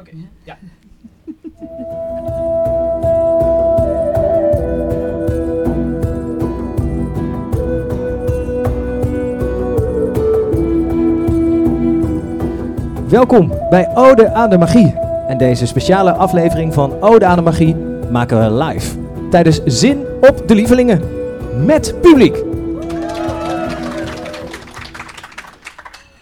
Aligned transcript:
Oké, 0.00 0.10
ja. 0.44 0.56
Welkom 13.08 13.52
bij 13.70 13.90
Ode 13.94 14.32
aan 14.32 14.50
de 14.50 14.58
Magie. 14.58 14.94
En 15.28 15.38
deze 15.38 15.66
speciale 15.66 16.12
aflevering 16.12 16.74
van 16.74 17.02
Ode 17.02 17.26
aan 17.26 17.36
de 17.36 17.42
Magie 17.42 17.76
maken 18.10 18.38
we 18.38 18.64
live. 18.64 18.96
Tijdens 19.30 19.60
Zin 19.64 20.04
op 20.20 20.48
de 20.48 20.54
Lievelingen. 20.54 21.00
Met 21.64 22.00
publiek. 22.00 22.49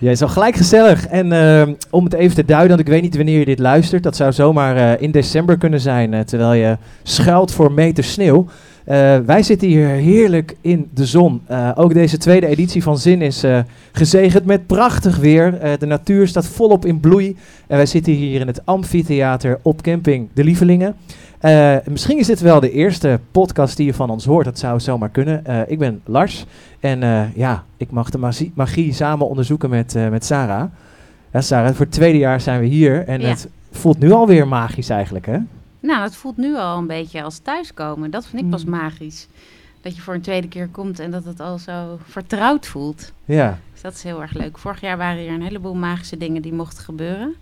Ja, 0.00 0.10
is 0.10 0.22
al 0.22 0.28
gelijk 0.28 0.56
gezellig. 0.56 1.06
En 1.06 1.32
eh, 1.32 1.74
om 1.90 2.04
het 2.04 2.12
even 2.12 2.34
te 2.34 2.44
duiden, 2.44 2.68
want 2.68 2.80
ik 2.80 2.94
weet 2.94 3.02
niet 3.02 3.16
wanneer 3.16 3.38
je 3.38 3.44
dit 3.44 3.58
luistert. 3.58 4.02
Dat 4.02 4.16
zou 4.16 4.32
zomaar 4.32 4.76
eh, 4.76 5.02
in 5.02 5.10
december 5.10 5.58
kunnen 5.58 5.80
zijn, 5.80 6.14
eh, 6.14 6.20
terwijl 6.20 6.52
je 6.52 6.76
schuilt 7.02 7.52
voor 7.52 7.72
meter 7.72 8.04
sneeuw. 8.04 8.46
Wij 9.24 9.42
zitten 9.42 9.68
hier 9.68 9.88
heerlijk 9.88 10.56
in 10.60 10.88
de 10.94 11.06
zon. 11.06 11.42
Ook 11.74 11.94
deze 11.94 12.18
tweede 12.18 12.46
editie 12.46 12.82
van 12.82 12.98
Zin 12.98 13.22
is 13.22 13.44
gezegend 13.92 14.44
met 14.44 14.66
prachtig 14.66 15.16
weer. 15.16 15.58
De 15.78 15.86
natuur 15.86 16.28
staat 16.28 16.46
volop 16.46 16.86
in 16.86 17.00
bloei. 17.00 17.36
En 17.66 17.76
wij 17.76 17.86
zitten 17.86 18.12
hier 18.12 18.40
in 18.40 18.46
het 18.46 18.66
amfitheater 18.66 19.58
op 19.62 19.82
camping 19.82 20.28
De 20.34 20.44
Lievelingen. 20.44 20.94
Eh, 21.38 21.76
misschien 21.88 22.18
is 22.18 22.26
dit 22.26 22.40
wel 22.40 22.60
de 22.60 22.70
eerste 22.70 23.20
podcast 23.30 23.76
die 23.76 23.86
je 23.86 23.94
van 23.94 24.10
ons 24.10 24.24
hoort. 24.24 24.44
Dat 24.44 24.58
zou 24.58 24.80
zomaar 24.80 25.08
kunnen. 25.08 25.44
Eh, 25.46 25.60
ik 25.66 25.78
ben 25.78 26.00
Lars. 26.04 26.44
En 26.80 27.02
eh, 27.02 27.34
ja, 27.34 27.64
ik 27.76 27.90
mag 27.90 28.10
de 28.10 28.18
magie, 28.18 28.52
magie 28.54 28.92
samen 28.92 29.28
onderzoeken 29.28 29.70
met, 29.70 29.94
met 30.10 30.24
Sarah. 30.24 30.64
Ja, 31.32 31.40
Sarah, 31.40 31.74
voor 31.74 31.84
het 31.84 31.94
tweede 31.94 32.18
jaar 32.18 32.40
zijn 32.40 32.60
we 32.60 32.66
hier. 32.66 33.06
En 33.06 33.20
Ja. 33.20 33.28
het 33.28 33.48
voelt 33.70 33.98
nu 33.98 34.10
alweer 34.12 34.48
magisch 34.48 34.88
eigenlijk, 34.88 35.26
hè? 35.26 35.38
Nou, 35.80 36.02
het 36.02 36.16
voelt 36.16 36.36
nu 36.36 36.56
al 36.56 36.78
een 36.78 36.86
beetje 36.86 37.22
als 37.22 37.38
thuiskomen. 37.38 38.10
Dat 38.10 38.26
vind 38.26 38.42
ik 38.42 38.50
pas 38.50 38.64
Mm. 38.64 38.70
magisch. 38.70 39.28
Dat 39.80 39.96
je 39.96 40.02
voor 40.02 40.14
een 40.14 40.20
tweede 40.20 40.48
keer 40.48 40.68
komt 40.68 40.98
en 40.98 41.10
dat 41.10 41.24
het 41.24 41.40
al 41.40 41.58
zo 41.58 41.98
vertrouwd 42.04 42.66
voelt. 42.66 43.12
Ja. 43.24 43.58
Dus 43.72 43.80
dat 43.82 43.92
is 43.94 44.02
heel 44.02 44.22
erg 44.22 44.32
leuk. 44.32 44.58
Vorig 44.58 44.80
jaar 44.80 44.96
waren 44.96 45.22
hier 45.22 45.32
een 45.32 45.42
heleboel 45.42 45.74
magische 45.74 46.16
dingen 46.16 46.42
die 46.42 46.52
mochten 46.52 46.84
gebeuren. 46.84 47.34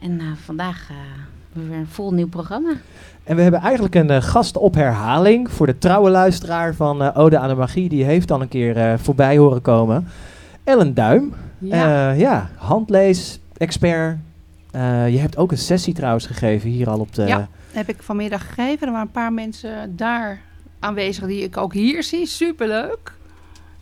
En 0.00 0.20
vandaag 0.44 0.88
weer 1.52 1.78
een 1.78 1.86
vol 1.86 2.12
nieuw 2.12 2.28
programma. 2.28 2.72
En 3.24 3.36
we 3.36 3.42
hebben 3.42 3.60
eigenlijk 3.60 3.94
een 3.94 4.10
eh, 4.10 4.22
gast 4.22 4.56
op 4.56 4.74
herhaling 4.74 5.50
voor 5.50 5.66
de 5.66 5.78
trouwe 5.78 6.10
luisteraar 6.10 6.74
van 6.74 7.02
eh, 7.02 7.18
Ode 7.18 7.38
aan 7.38 7.48
de 7.48 7.54
Magie. 7.54 7.88
Die 7.88 8.04
heeft 8.04 8.30
al 8.30 8.40
een 8.40 8.48
keer 8.48 8.76
eh, 8.76 8.98
voorbij 8.98 9.36
horen 9.36 9.62
komen. 9.62 10.08
Ellen 10.64 10.94
Duim. 10.94 11.34
Ja, 11.58 12.10
ja 12.10 12.50
handlees, 12.56 13.40
expert. 13.56 14.18
Eh, 14.72 15.08
je 15.08 15.18
hebt 15.18 15.36
ook 15.36 15.50
een 15.50 15.58
sessie 15.58 15.94
trouwens 15.94 16.26
gegeven 16.26 16.70
hier 16.70 16.90
al 16.90 16.98
op 16.98 17.14
de... 17.14 17.26
Ja. 17.26 17.48
heb 17.72 17.88
ik 17.88 18.02
vanmiddag 18.02 18.46
gegeven. 18.46 18.86
Er 18.86 18.92
waren 18.92 19.06
een 19.06 19.12
paar 19.12 19.32
mensen 19.32 19.96
daar 19.96 20.40
aanwezig 20.78 21.26
die 21.26 21.42
ik 21.42 21.56
ook 21.56 21.72
hier 21.72 22.02
zie. 22.02 22.26
Superleuk. 22.26 23.12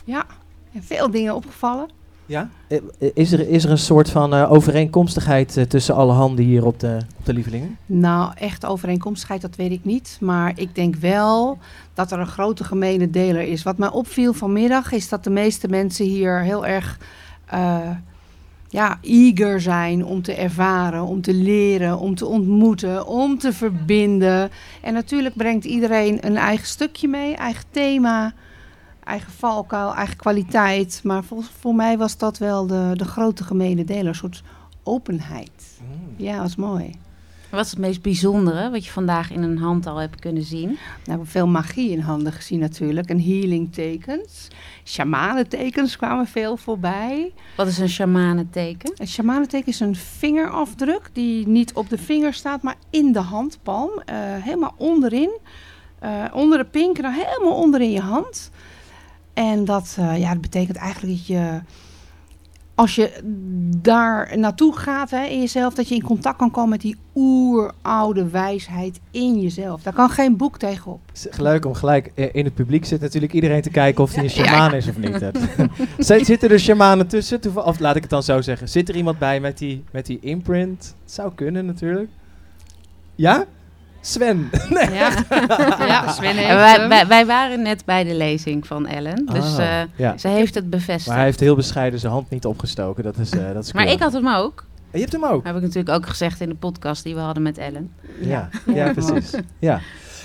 Ja, 0.05 0.27
en 0.73 0.83
veel 0.83 1.11
dingen 1.11 1.35
opgevallen. 1.35 1.89
Ja? 2.31 2.51
Eh, 2.67 2.79
eh, 2.99 3.11
Is 3.15 3.33
er, 3.33 3.49
is 3.49 3.65
er 3.65 3.71
een 3.71 3.79
soort 3.79 4.11
van 4.11 4.35
eh, 4.35 4.53
overeenkomstigheid 4.53 5.65
tussen 5.69 5.95
alle 5.95 6.13
handen 6.13 6.45
hier 6.45 6.65
op 6.67 6.81
de, 6.81 6.99
op 7.19 7.25
de 7.25 7.33
lievelingen? 7.33 7.79
Nou, 7.87 8.33
echt 8.35 8.67
overeenkomstigheid, 8.67 9.41
dat 9.41 9.57
weet 9.57 9.71
ik 9.71 9.85
niet. 9.85 10.19
Maar 10.21 10.53
ik 10.55 10.75
denk 10.75 10.97
wel 10.97 11.59
dat 11.95 12.13
er 12.13 12.19
een 12.19 12.27
grote 12.27 12.65
gemene 12.65 13.11
deler 13.11 13.43
is. 13.43 13.63
Wat 13.63 13.79
mij 13.79 13.91
opviel 13.91 14.33
vanmiddag 14.33 14.93
is 14.93 15.09
dat 15.09 15.25
de 15.25 15.31
meeste 15.31 15.69
mensen 15.69 16.07
hier 16.07 16.41
heel 16.41 16.67
erg 16.67 16.99
eh, 17.47 17.91
ja, 18.69 18.99
eager 19.03 19.61
zijn 19.61 20.05
om 20.05 20.23
te 20.23 20.35
ervaren, 20.35 21.03
om 21.03 21.21
te 21.21 21.35
leren, 21.35 21.99
om 21.99 22.15
te 22.15 22.27
ontmoeten, 22.27 23.07
om 23.07 23.39
te 23.39 23.53
verbinden. 23.53 24.51
En 24.83 24.95
natuurlijk 24.95 25.35
brengt 25.35 25.65
iedereen 25.65 26.27
een 26.27 26.37
eigen 26.37 26.67
stukje 26.67 27.09
mee, 27.09 27.35
eigen 27.35 27.65
thema, 27.71 28.33
eigen 29.05 29.33
valkuil, 29.33 29.95
eigen 29.95 30.17
kwaliteit. 30.17 31.01
Maar 31.05 31.25
voor, 31.25 31.43
voor 31.61 31.75
mij 31.75 31.99
was 31.99 32.17
dat 32.19 32.39
wel 32.39 32.67
de, 32.67 32.91
de 32.95 33.05
grote 33.05 33.45
gemene 33.45 33.85
deler, 33.85 34.07
een 34.07 34.15
soort 34.15 34.43
openheid. 34.83 35.51
Ja, 36.17 36.33
dat 36.33 36.43
was 36.43 36.57
mooi. 36.57 36.91
Wat 37.51 37.65
is 37.65 37.71
het 37.71 37.81
meest 37.81 38.03
bijzondere 38.03 38.71
wat 38.71 38.85
je 38.85 38.91
vandaag 38.91 39.31
in 39.31 39.43
een 39.43 39.59
hand 39.59 39.87
al 39.87 39.97
hebt 39.97 40.21
kunnen 40.21 40.43
zien? 40.43 40.67
Nou, 40.67 40.79
we 41.05 41.11
hebben 41.11 41.27
veel 41.27 41.47
magie 41.47 41.91
in 41.91 42.01
handen 42.01 42.33
gezien 42.33 42.59
natuurlijk. 42.59 43.09
En 43.09 43.23
healing 43.23 43.73
tekens. 43.73 44.49
Shamanentekens 44.85 45.97
kwamen 45.97 46.27
veel 46.27 46.57
voorbij. 46.57 47.33
Wat 47.57 47.67
is 47.67 47.79
een 47.79 47.89
shamanenteken? 47.89 48.93
Een 48.97 49.09
shamanenteken 49.09 49.69
is 49.69 49.81
een 49.81 49.97
vingerafdruk 49.97 51.11
die 51.13 51.49
niet 51.49 51.73
op 51.75 51.89
de 51.89 51.99
vinger 51.99 52.35
staat, 52.35 52.63
maar 52.63 52.77
in 52.91 53.13
de 53.13 53.19
handpalm. 53.21 53.91
eh, 54.05 54.17
helemaal 54.19 54.75
onderin. 54.77 55.31
eh, 55.99 56.25
onder 56.33 56.59
de 56.59 56.65
pink, 56.65 57.01
nou 57.01 57.15
helemaal 57.15 57.55
onderin 57.63 57.91
je 57.91 58.01
hand. 58.01 58.51
En 59.35 59.65
dat, 59.65 59.97
eh, 59.99 60.19
ja, 60.19 60.33
dat 60.33 60.41
betekent 60.41 60.77
eigenlijk 60.77 61.17
dat 61.17 61.27
je... 61.27 61.61
Als 62.75 62.95
je 62.95 63.21
daar 63.77 64.39
naartoe 64.39 64.77
gaat 64.77 65.11
hè, 65.11 65.25
in 65.25 65.41
jezelf, 65.41 65.75
dat 65.75 65.89
je 65.89 65.95
in 65.95 66.03
contact 66.03 66.37
kan 66.37 66.51
komen 66.51 66.71
met 66.71 66.81
die 66.81 66.97
oeroude 67.15 68.29
wijsheid 68.29 69.01
in 69.11 69.41
jezelf. 69.41 69.83
Daar 69.83 69.93
kan 69.93 70.11
geen 70.11 70.37
boek 70.37 70.59
tegenop. 70.59 71.01
Leuk 71.39 71.65
om 71.65 71.75
gelijk 71.75 72.13
eh, 72.15 72.29
in 72.33 72.45
het 72.45 72.55
publiek 72.55 72.85
zit 72.85 73.01
natuurlijk 73.01 73.33
iedereen 73.33 73.63
te 73.63 73.71
kijken 73.71 74.03
of 74.05 74.15
hij 74.15 74.25
een 74.25 74.31
shamaan 74.31 74.75
is 74.75 74.89
of 74.89 74.99
niet. 74.99 75.31
Zit- 75.99 76.27
Zitten 76.27 76.51
er 76.51 76.61
shamanen 76.61 77.07
tussen? 77.07 77.41
Of 77.67 77.79
laat 77.79 77.97
ik 77.97 78.03
het 78.03 78.11
dan 78.11 78.23
zo 78.23 78.41
zeggen. 78.41 78.69
Zit 78.69 78.89
er 78.89 78.97
iemand 78.97 79.19
bij 79.19 79.41
met 79.41 79.59
die, 79.59 79.85
met 79.91 80.07
die 80.07 80.19
imprint? 80.21 80.95
Het 81.05 81.13
zou 81.13 81.33
kunnen 81.35 81.67
natuurlijk. 81.67 82.11
Ja? 83.15 83.45
Sven. 84.01 84.51
Nee. 84.71 84.91
Ja, 84.91 85.11
ja 85.79 86.13
Sven 86.13 86.37
heeft 86.37 86.55
wij, 86.55 86.89
wij, 86.89 87.07
wij 87.07 87.27
waren 87.27 87.63
net 87.63 87.85
bij 87.85 88.05
de 88.05 88.15
lezing 88.15 88.67
van 88.67 88.87
Ellen. 88.87 89.27
Dus 89.27 89.57
Ah, 89.59 89.81
eh, 89.81 89.89
ja. 89.97 90.19
ze 90.19 90.29
heeft 90.29 90.55
het 90.55 90.71
bevestigd. 90.71 91.07
Maar 91.07 91.17
hij 91.17 91.25
heeft 91.25 91.41
heel 91.41 91.55
bescheiden 91.57 92.01
zijn 92.01 92.13
hand 92.13 92.31
niet 92.31 92.45
opgestoken. 92.47 93.05
Dat 93.05 93.19
is, 93.19 93.31
eh 93.31 93.53
dat 93.55 93.65
is 93.65 93.73
Maar 93.73 93.87
ik 93.91 94.01
had 94.01 94.13
hem 94.13 94.29
ook. 94.29 94.65
En 94.91 94.99
je 94.99 95.07
hebt 95.07 95.13
hem 95.23 95.25
ook? 95.25 95.45
Heb 95.47 95.57
ik 95.57 95.63
natuurlijk 95.63 95.95
ook 95.97 96.07
gezegd 96.07 96.41
in 96.41 96.49
de 96.49 96.55
podcast 96.55 97.05
die 97.05 97.15
we 97.15 97.21
hadden 97.21 97.43
met 97.43 97.59
Ellen. 97.59 97.93
Ja, 98.21 98.49
ja, 98.75 98.93
precies. 98.93 99.31
Ja. 99.59 99.81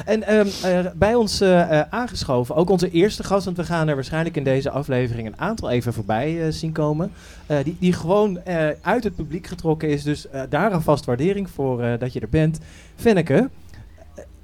En 0.06 0.24
ehm, 0.24 0.48
eh, 0.64 0.92
bij 0.96 1.16
ons 1.16 1.42
aangeschoven, 1.90 2.56
ook 2.56 2.70
onze 2.70 2.90
eerste 2.90 3.24
gast, 3.24 3.46
want 3.46 3.58
we 3.58 3.64
gaan 3.64 3.88
er 3.88 3.96
waarschijnlijk 3.96 4.36
in 4.38 4.44
deze 4.44 4.70
aflevering 4.70 5.28
een 5.28 5.40
aantal 5.40 5.70
even 5.70 5.94
voorbij 5.94 6.52
zien 6.52 6.72
komen. 6.72 7.12
eh, 7.46 7.58
die, 7.64 7.78
die 7.80 7.94
gewoon 7.94 8.38
eh, 8.44 8.68
uit 8.82 9.04
het 9.04 9.16
publiek 9.16 9.48
getrokken 9.48 9.90
is. 9.90 10.04
Dus 10.04 10.30
eh, 10.30 10.42
daar 10.50 10.72
alvast 10.72 11.06
waardering 11.06 11.50
voor 11.50 11.82
eh, 11.84 12.00
dat 12.00 12.14
je 12.14 12.20
er 12.20 12.30
bent. 12.30 12.60
Venneke, 12.96 13.50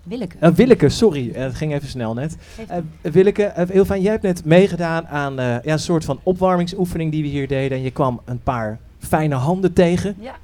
Willeke. 0.03 0.37
eh, 0.39 0.49
Willeke, 0.51 0.89
sorry, 0.89 1.31
eh, 1.31 1.43
het 1.43 1.55
ging 1.55 1.73
even 1.73 1.87
snel 1.87 2.13
net. 2.13 2.37
Eh, 2.67 2.77
Willeke, 3.01 3.53
heel 3.55 3.85
fijn, 3.85 4.01
jij 4.01 4.11
hebt 4.11 4.23
net 4.23 4.45
meegedaan 4.45 5.07
aan 5.07 5.33
ja, 5.35 5.61
een 5.63 5.79
soort 5.79 6.05
van 6.05 6.19
opwarmingsoefening 6.23 7.11
die 7.11 7.21
we 7.21 7.27
hier 7.27 7.47
deden. 7.47 7.77
En 7.77 7.83
je 7.83 7.91
kwam 7.91 8.21
een 8.25 8.41
paar 8.43 8.79
fijne 8.99 9.35
handen 9.35 9.73
tegen. 9.73 10.15
Ja. 10.19 10.35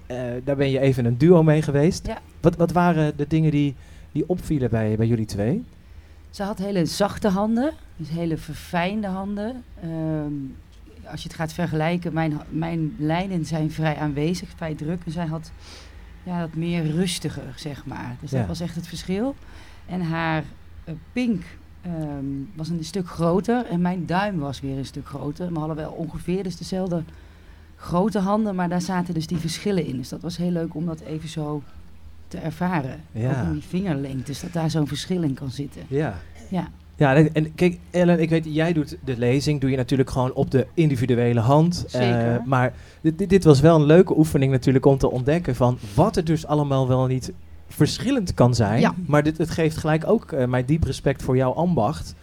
Daar 0.43 0.55
ben 0.55 0.69
je 0.69 0.79
even 0.79 1.05
een 1.05 1.17
duo 1.17 1.43
mee 1.43 1.61
geweest. 1.61 2.07
Ja. 2.07 2.17
Wat, 2.41 2.55
wat 2.55 2.71
waren 2.71 3.17
de 3.17 3.25
dingen 3.27 3.51
die, 3.51 3.75
die 4.11 4.23
opvielen 4.27 4.69
bij, 4.69 4.95
bij 4.97 5.07
jullie 5.07 5.25
twee? 5.25 5.63
Ze 6.29 6.43
had 6.43 6.57
hele 6.57 6.85
zachte 6.85 7.27
handen, 7.27 7.71
dus 7.97 8.09
hele 8.09 8.37
verfijnde 8.37 9.07
handen. 9.07 9.63
Ehm, 9.81 10.33
als 11.11 11.21
je 11.21 11.27
het 11.27 11.37
gaat 11.37 11.53
vergelijken, 11.53 12.13
mijn, 12.13 12.39
mijn 12.49 12.95
lijnen 12.97 13.45
zijn 13.45 13.71
vrij 13.71 13.95
aanwezig, 13.97 14.49
vrij 14.55 14.75
druk. 14.75 15.01
En 15.05 15.11
zij 15.11 15.25
had 15.25 15.51
ja, 16.27 16.39
dat 16.39 16.53
meer 16.55 16.91
rustiger, 16.91 17.53
zeg 17.55 17.85
maar. 17.85 18.15
Dus 18.21 18.31
Ja. 18.31 18.37
dat 18.37 18.47
was 18.47 18.59
echt 18.59 18.75
het 18.75 18.87
verschil. 18.87 19.35
En 19.85 20.01
haar 20.01 20.43
eh, 20.83 20.93
pink 21.13 21.43
ehm, 21.81 22.25
was 22.55 22.69
een 22.69 22.83
stuk 22.83 23.07
groter 23.09 23.65
en 23.65 23.81
mijn 23.81 24.05
duim 24.05 24.37
was 24.39 24.59
weer 24.59 24.77
een 24.77 24.85
stuk 24.85 25.07
groter. 25.07 25.53
We 25.53 25.59
hadden 25.59 25.75
wel 25.77 25.91
ongeveer 25.91 26.43
dus 26.43 26.57
dezelfde 26.57 27.03
grote 27.75 28.19
handen, 28.19 28.55
maar 28.55 28.69
daar 28.69 28.81
zaten 28.81 29.13
dus 29.13 29.27
die 29.27 29.37
verschillen 29.37 29.85
in. 29.85 29.97
Dus 29.97 30.09
dat 30.09 30.21
was 30.21 30.37
heel 30.37 30.51
leuk 30.51 30.75
om 30.75 30.85
dat 30.85 30.99
even 30.99 31.29
zo 31.29 31.61
te 32.27 32.37
ervaren. 32.37 33.01
Ja. 33.11 33.29
Ook 33.41 33.47
in 33.47 33.53
die 33.53 33.63
vingerlengtes, 33.63 34.39
dat 34.39 34.53
daar 34.53 34.69
zo'n 34.69 34.87
verschil 34.87 35.21
in 35.23 35.33
kan 35.33 35.49
zitten. 35.51 35.81
Ja. 35.87 36.17
Ja. 36.49 36.67
Ja, 36.97 37.15
en- 37.15 37.55
kijk, 37.55 37.77
Ellen, 37.91 38.19
ik 38.19 38.29
weet, 38.29 38.45
jij 38.49 38.73
doet 38.73 38.97
de 39.03 39.17
lezing, 39.17 39.61
doe 39.61 39.69
je 39.69 39.77
natuurlijk 39.77 40.09
gewoon 40.09 40.33
op 40.33 40.51
de 40.51 40.67
individuele 40.73 41.39
hand. 41.39 41.83
Zeker. 41.87 42.33
Eh, 42.33 42.45
maar 42.45 42.73
dit, 43.01 43.29
dit, 43.29 43.43
was 43.43 43.59
wel 43.59 43.75
een 43.75 43.85
leuke 43.85 44.17
oefening 44.17 44.51
natuurlijk 44.51 44.85
om 44.85 44.97
te 44.97 45.11
ontdekken 45.11 45.55
van 45.55 45.77
wat 45.95 46.15
er 46.17 46.23
dus 46.23 46.45
allemaal 46.47 46.87
wel 46.87 47.05
niet 47.05 47.31
verschillend 47.67 48.33
kan 48.33 48.55
zijn. 48.55 48.79
Ja. 48.79 48.93
Maar 49.05 49.23
dit, 49.23 49.37
het 49.37 49.49
geeft 49.49 49.77
gelijk 49.77 50.07
ook 50.07 50.31
eh, 50.31 50.47
mijn 50.47 50.65
diep 50.65 50.83
respect 50.83 51.23
voor 51.23 51.35
jouw 51.35 51.51
ambacht. 51.51 52.15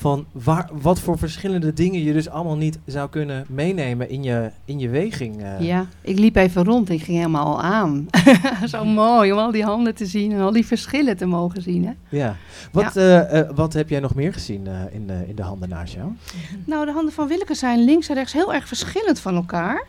Van 0.00 0.26
waar, 0.32 0.68
wat 0.72 1.00
voor 1.00 1.18
verschillende 1.18 1.72
dingen 1.72 2.02
je 2.02 2.12
dus 2.12 2.28
allemaal 2.28 2.56
niet 2.56 2.78
zou 2.86 3.08
kunnen 3.08 3.44
meenemen 3.48 4.10
in 4.10 4.22
je, 4.22 4.50
in 4.64 4.78
je 4.78 4.88
weging. 4.88 5.42
eh. 5.42 5.60
Ja, 5.60 5.86
ik 6.00 6.18
liep 6.18 6.36
even 6.36 6.64
rond. 6.64 6.90
Ik 6.90 7.02
ging 7.02 7.16
helemaal 7.16 7.44
al 7.46 7.62
aan. 7.62 8.06
Zo 8.68 8.84
mooi 8.84 9.32
om 9.32 9.38
al 9.38 9.50
die 9.50 9.64
handen 9.64 9.94
te 9.94 10.06
zien 10.06 10.32
en 10.32 10.40
al 10.40 10.52
die 10.52 10.66
verschillen 10.66 11.16
te 11.16 11.26
mogen 11.26 11.62
zien. 11.62 11.84
Hè? 11.86 11.92
Ja. 12.08 12.36
Wat, 12.72 12.96
eh, 12.96 13.38
eh, 13.38 13.48
wat 13.54 13.72
heb 13.72 13.88
jij 13.88 14.00
nog 14.00 14.14
meer 14.14 14.32
gezien 14.32 14.66
in, 14.92 15.06
de, 15.06 15.24
in 15.28 15.34
de 15.34 15.42
handen 15.42 15.68
naast 15.68 15.94
jou? 15.94 16.08
Nou, 16.64 16.86
de 16.86 16.92
handen 16.92 17.12
van 17.12 17.28
Willeke 17.28 17.54
zijn 17.54 17.84
links 17.84 18.08
en 18.08 18.14
rechts 18.14 18.32
heel 18.32 18.54
erg 18.54 18.68
verschillend 18.68 19.20
van 19.20 19.34
elkaar. 19.34 19.86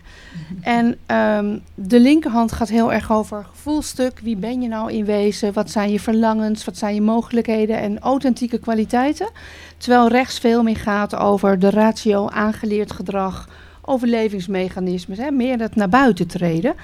En 0.62 0.98
ehm, 1.06 1.58
de 1.75 2.00
linkerhand 2.00 2.52
gaat 2.52 2.69
heel 2.69 2.94
erg 2.94 3.12
over 3.12 3.46
gevoelstuk. 3.52 4.19
Wie 4.19 4.36
ben 4.36 4.62
je 4.62 4.68
nou 4.68 4.92
in 4.92 5.06
wezen? 5.06 5.54
Wat 5.54 5.69
zijn 5.72 5.92
je 5.92 6.00
verlangens? 6.00 6.66
Wat 6.66 6.78
zijn 6.78 6.96
je 6.96 7.02
mogelijkheden 7.02 7.78
en 7.80 8.00
authentieke 8.00 8.58
kwaliteiten? 8.58 9.30
Terwijl 9.78 10.00
rechts 10.07 10.39
veel 10.39 10.63
meer 10.63 10.77
gaat 10.77 11.15
over 11.15 11.59
de 11.59 11.69
ratio, 11.69 12.27
aangeleerd 12.27 12.92
gedrag, 12.92 13.50
overlevingsmechanismes. 13.81 15.18
Hè? 15.18 15.31
Meer 15.31 15.57
dat 15.57 15.75
naar 15.75 15.89
buiten 15.89 16.27
treden. 16.27 16.75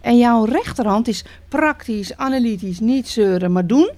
En 0.00 0.18
jouw 0.18 0.44
rechterhand 0.44 1.08
is 1.08 1.24
praktisch, 1.48 2.16
analytisch, 2.16 2.80
niet 2.80 3.08
zeuren, 3.08 3.52
maar 3.52 3.66
doen. 3.66 3.90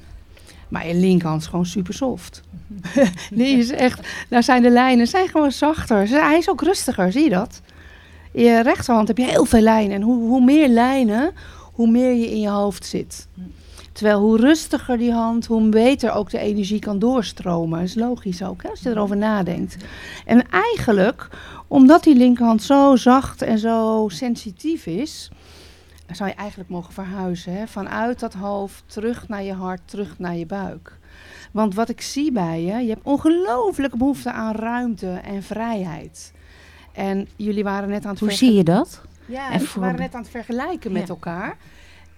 Maar 0.69 0.87
je 0.87 0.95
linkerhand 0.95 1.41
is 1.41 1.47
gewoon 1.47 1.67
super 1.67 1.95
soft. 1.95 2.43
Die 3.31 3.59
is 3.59 3.71
echt, 3.71 4.09
daar 4.29 4.43
zijn 4.43 4.63
de 4.63 4.71
lijnen 4.71 5.07
zijn 5.07 5.29
gewoon 5.29 5.53
zachter. 5.53 6.09
Hij 6.09 6.39
is 6.39 6.51
ook 6.51 6.63
rustiger, 6.63 7.13
zie 7.13 7.23
je 7.23 7.31
dat? 7.31 7.61
Je 8.33 8.61
rechterhand 8.63 9.09
heb 9.09 9.19
je 9.19 9.25
heel 9.25 9.45
veel 9.45 9.61
lijnen. 9.61 9.97
En 9.97 10.03
hoe, 10.03 10.29
hoe 10.29 10.45
meer 10.45 10.69
lijnen, 10.69 11.33
hoe 11.73 11.91
meer 11.91 12.13
je 12.13 12.31
in 12.31 12.41
je 12.41 12.49
hoofd 12.49 12.87
zit. 12.87 13.27
Terwijl 13.95 14.21
hoe 14.21 14.37
rustiger 14.37 14.99
die 14.99 15.13
hand, 15.13 15.47
hoe 15.47 15.69
beter 15.69 16.13
ook 16.13 16.31
de 16.31 16.39
energie 16.39 16.79
kan 16.79 16.99
doorstromen. 16.99 17.79
Dat 17.79 17.89
is 17.89 17.95
logisch 17.95 18.43
ook, 18.43 18.63
hè, 18.63 18.69
als 18.69 18.81
je 18.81 18.91
erover 18.91 19.17
nadenkt. 19.17 19.77
En 20.27 20.49
eigenlijk, 20.51 21.29
omdat 21.69 22.03
die 22.05 22.15
linkerhand 22.17 22.63
zo 22.63 22.97
zacht 22.97 23.43
en 23.43 23.59
zo 23.59 24.05
sensitief 24.13 24.87
is, 24.87 25.31
zou 26.13 26.29
je 26.29 26.35
eigenlijk 26.37 26.71
mogen 26.71 26.93
verhuizen. 26.93 27.53
Hè? 27.57 27.67
Vanuit 27.67 28.21
dat 28.21 28.35
hoofd, 28.35 28.83
terug 28.87 29.29
naar 29.29 29.43
je 29.43 29.53
hart, 29.53 29.81
terug 29.85 30.19
naar 30.19 30.37
je 30.37 30.47
buik. 30.47 30.99
Want 31.53 31.75
wat 31.75 31.89
ik 31.89 32.01
zie 32.01 32.33
bij 32.33 32.63
je, 32.63 32.77
je 32.83 32.89
hebt 32.89 33.05
ongelooflijke 33.07 33.97
behoefte 33.97 34.33
aan 34.33 34.55
ruimte 34.55 35.11
en 35.25 35.43
vrijheid. 35.43 36.33
En 36.93 37.29
jullie 37.37 37.65
waren 37.65 37.89
net 37.89 38.05
aan 38.05 38.11
het 38.11 38.21
Hoe 38.21 38.33
zie 38.33 38.53
je 38.55 38.65
dat? 38.65 39.01
ja, 39.27 39.53
En 39.53 39.61
we 39.61 39.69
waren 39.81 40.01
net 40.01 40.15
aan 40.15 40.23
het 40.23 40.31
vergelijken 40.31 40.93
met 40.93 41.03
Ja. 41.03 41.09
elkaar. 41.09 41.57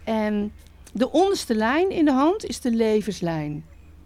En 0.04 0.52
de 0.96 1.10
onderste 1.10 1.54
lijn 1.54 1.90
in 1.90 2.04
de 2.04 2.12
hand 2.12 2.44
is 2.44 2.60
de 2.60 2.70
levenslijn. 2.70 3.64